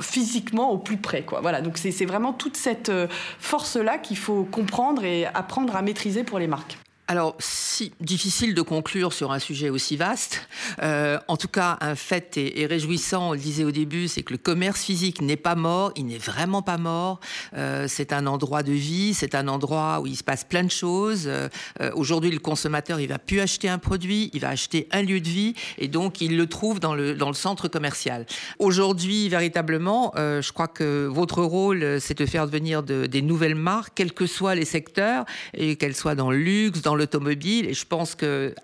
physiquement 0.00 0.70
au 0.70 0.78
plus 0.78 0.96
près. 0.96 1.22
Quoi. 1.22 1.40
Voilà, 1.40 1.60
donc 1.60 1.78
c'est 1.78 2.06
vraiment 2.06 2.32
toute 2.32 2.56
cette 2.56 2.90
force-là 3.38 3.98
qu'il 3.98 4.16
faut 4.16 4.44
comprendre 4.44 5.04
et 5.04 5.26
apprendre 5.26 5.76
à 5.76 5.82
maîtriser 5.82 6.24
pour 6.24 6.38
les 6.38 6.46
marques. 6.46 6.78
Alors, 7.10 7.36
si 7.38 7.94
difficile 8.02 8.54
de 8.54 8.60
conclure 8.60 9.14
sur 9.14 9.32
un 9.32 9.38
sujet 9.38 9.70
aussi 9.70 9.96
vaste, 9.96 10.46
euh, 10.82 11.18
en 11.26 11.38
tout 11.38 11.48
cas, 11.48 11.78
un 11.80 11.94
fait 11.94 12.36
est, 12.36 12.66
réjouissant, 12.66 13.30
on 13.30 13.32
le 13.32 13.38
disait 13.38 13.64
au 13.64 13.70
début, 13.70 14.08
c'est 14.08 14.22
que 14.22 14.34
le 14.34 14.38
commerce 14.38 14.82
physique 14.82 15.22
n'est 15.22 15.38
pas 15.38 15.54
mort, 15.54 15.90
il 15.96 16.04
n'est 16.04 16.18
vraiment 16.18 16.60
pas 16.60 16.76
mort. 16.76 17.18
Euh, 17.56 17.86
c'est 17.88 18.12
un 18.12 18.26
endroit 18.26 18.62
de 18.62 18.72
vie, 18.72 19.14
c'est 19.14 19.34
un 19.34 19.48
endroit 19.48 20.00
où 20.00 20.06
il 20.06 20.16
se 20.16 20.22
passe 20.22 20.44
plein 20.44 20.62
de 20.64 20.70
choses. 20.70 21.24
Euh, 21.28 21.48
aujourd'hui, 21.94 22.30
le 22.30 22.40
consommateur, 22.40 23.00
il 23.00 23.08
va 23.08 23.18
plus 23.18 23.40
acheter 23.40 23.70
un 23.70 23.78
produit, 23.78 24.28
il 24.34 24.40
va 24.40 24.50
acheter 24.50 24.86
un 24.92 25.00
lieu 25.00 25.22
de 25.22 25.28
vie, 25.28 25.54
et 25.78 25.88
donc 25.88 26.20
il 26.20 26.36
le 26.36 26.46
trouve 26.46 26.78
dans 26.78 26.94
le, 26.94 27.14
dans 27.14 27.28
le 27.28 27.34
centre 27.34 27.68
commercial. 27.68 28.26
Aujourd'hui, 28.58 29.30
véritablement, 29.30 30.12
je 30.14 30.52
crois 30.52 30.68
que 30.68 31.06
votre 31.06 31.42
rôle, 31.42 32.02
c'est 32.02 32.18
de 32.18 32.26
faire 32.26 32.44
devenir 32.44 32.82
de, 32.82 33.06
des 33.06 33.22
nouvelles 33.22 33.54
marques, 33.54 33.92
quels 33.94 34.12
que 34.12 34.26
soient 34.26 34.54
les 34.54 34.66
secteurs, 34.66 35.24
et 35.54 35.76
qu'elles 35.76 35.96
soient 35.96 36.14
dans 36.14 36.30
le 36.30 36.36
luxe, 36.36 36.82
dans 36.82 36.97
l'automobile. 36.98 37.66
Et 37.66 37.74
je 37.74 37.86
pense 37.86 38.14
que 38.14 38.54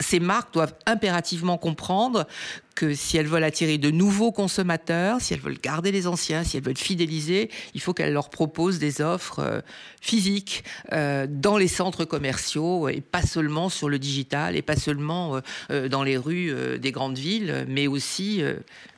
ces 0.00 0.20
marques 0.20 0.52
doivent 0.52 0.74
impérativement 0.86 1.58
comprendre 1.58 2.26
que 2.74 2.94
si 2.94 3.16
elles 3.16 3.26
veulent 3.26 3.44
attirer 3.44 3.78
de 3.78 3.90
nouveaux 3.90 4.32
consommateurs, 4.32 5.20
si 5.20 5.32
elles 5.34 5.40
veulent 5.40 5.60
garder 5.60 5.92
les 5.92 6.06
anciens, 6.06 6.42
si 6.42 6.56
elles 6.56 6.62
veulent 6.64 6.76
fidéliser, 6.76 7.50
il 7.74 7.80
faut 7.80 7.94
qu'elles 7.94 8.12
leur 8.12 8.30
proposent 8.30 8.78
des 8.78 9.00
offres 9.00 9.38
euh, 9.38 9.60
physiques 10.00 10.64
euh, 10.92 11.26
dans 11.28 11.56
les 11.56 11.68
centres 11.68 12.04
commerciaux 12.04 12.88
et 12.88 13.00
pas 13.00 13.22
seulement 13.22 13.68
sur 13.68 13.88
le 13.88 13.98
digital 13.98 14.56
et 14.56 14.62
pas 14.62 14.76
seulement 14.76 15.40
euh, 15.70 15.88
dans 15.88 16.02
les 16.02 16.16
rues 16.16 16.52
des 16.78 16.90
grandes 16.90 17.18
villes, 17.18 17.64
mais 17.68 17.86
aussi 17.86 18.42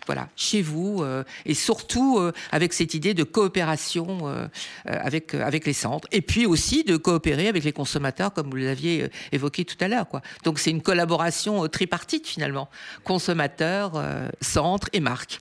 voilà, 0.07 0.29
chez 0.37 0.63
vous, 0.63 1.03
euh, 1.03 1.25
et 1.45 1.55
surtout 1.55 2.19
euh, 2.19 2.33
avec 2.53 2.73
cette 2.73 2.95
idée 2.95 3.15
de 3.15 3.25
coopération 3.25 4.19
euh, 4.23 4.47
avec, 4.87 5.35
avec 5.35 5.67
les 5.67 5.73
centres, 5.73 6.09
et 6.13 6.23
puis 6.23 6.47
aussi 6.47 6.85
de 6.85 6.97
coopérer 6.97 7.49
avec 7.49 7.65
les 7.65 7.73
consommateurs, 7.73 8.33
comme 8.33 8.51
vous 8.51 8.57
l'aviez 8.57 9.09
évoqué 9.33 9.65
tout 9.65 9.77
à 9.81 9.89
l'heure. 9.89 10.07
Donc 10.45 10.59
c'est 10.59 10.71
une 10.71 10.83
collaboration 10.83 11.67
tripartite 11.69 12.27
finalement, 12.27 12.69
consommateurs, 13.05 14.03
centres 14.41 14.89
et 14.93 15.01
marques. 15.01 15.39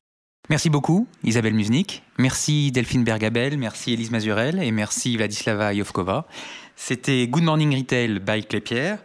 Merci 0.49 0.69
beaucoup 0.69 1.07
Isabelle 1.23 1.55
Musnik, 1.55 2.03
merci 2.19 2.71
Delphine 2.71 3.03
Bergabel, 3.03 3.57
merci 3.57 3.93
Elise 3.93 4.11
Mazurel 4.11 4.61
et 4.61 4.71
merci 4.71 5.17
Vladislava 5.17 5.73
Yovkova. 5.73 6.27
C'était 6.75 7.27
Good 7.27 7.43
Morning 7.43 7.75
Retail 7.75 8.19
by 8.19 8.45
Clépierre. 8.45 8.99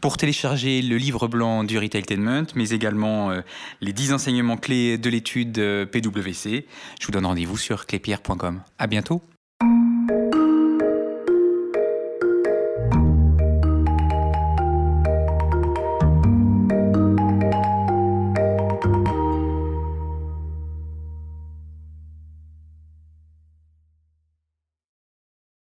Pour 0.00 0.18
télécharger 0.18 0.82
le 0.82 0.96
livre 0.98 1.26
blanc 1.26 1.64
du 1.64 1.78
Retailtainment, 1.78 2.46
mais 2.54 2.70
également 2.70 3.30
euh, 3.30 3.40
les 3.80 3.92
10 3.92 4.12
enseignements 4.12 4.58
clés 4.58 4.98
de 4.98 5.08
l'étude 5.08 5.58
euh, 5.58 5.86
PwC, 5.86 6.66
je 7.00 7.06
vous 7.06 7.12
donne 7.12 7.26
rendez-vous 7.26 7.56
sur 7.56 7.86
clépierre.com. 7.86 8.60
À 8.78 8.86
bientôt. 8.86 9.22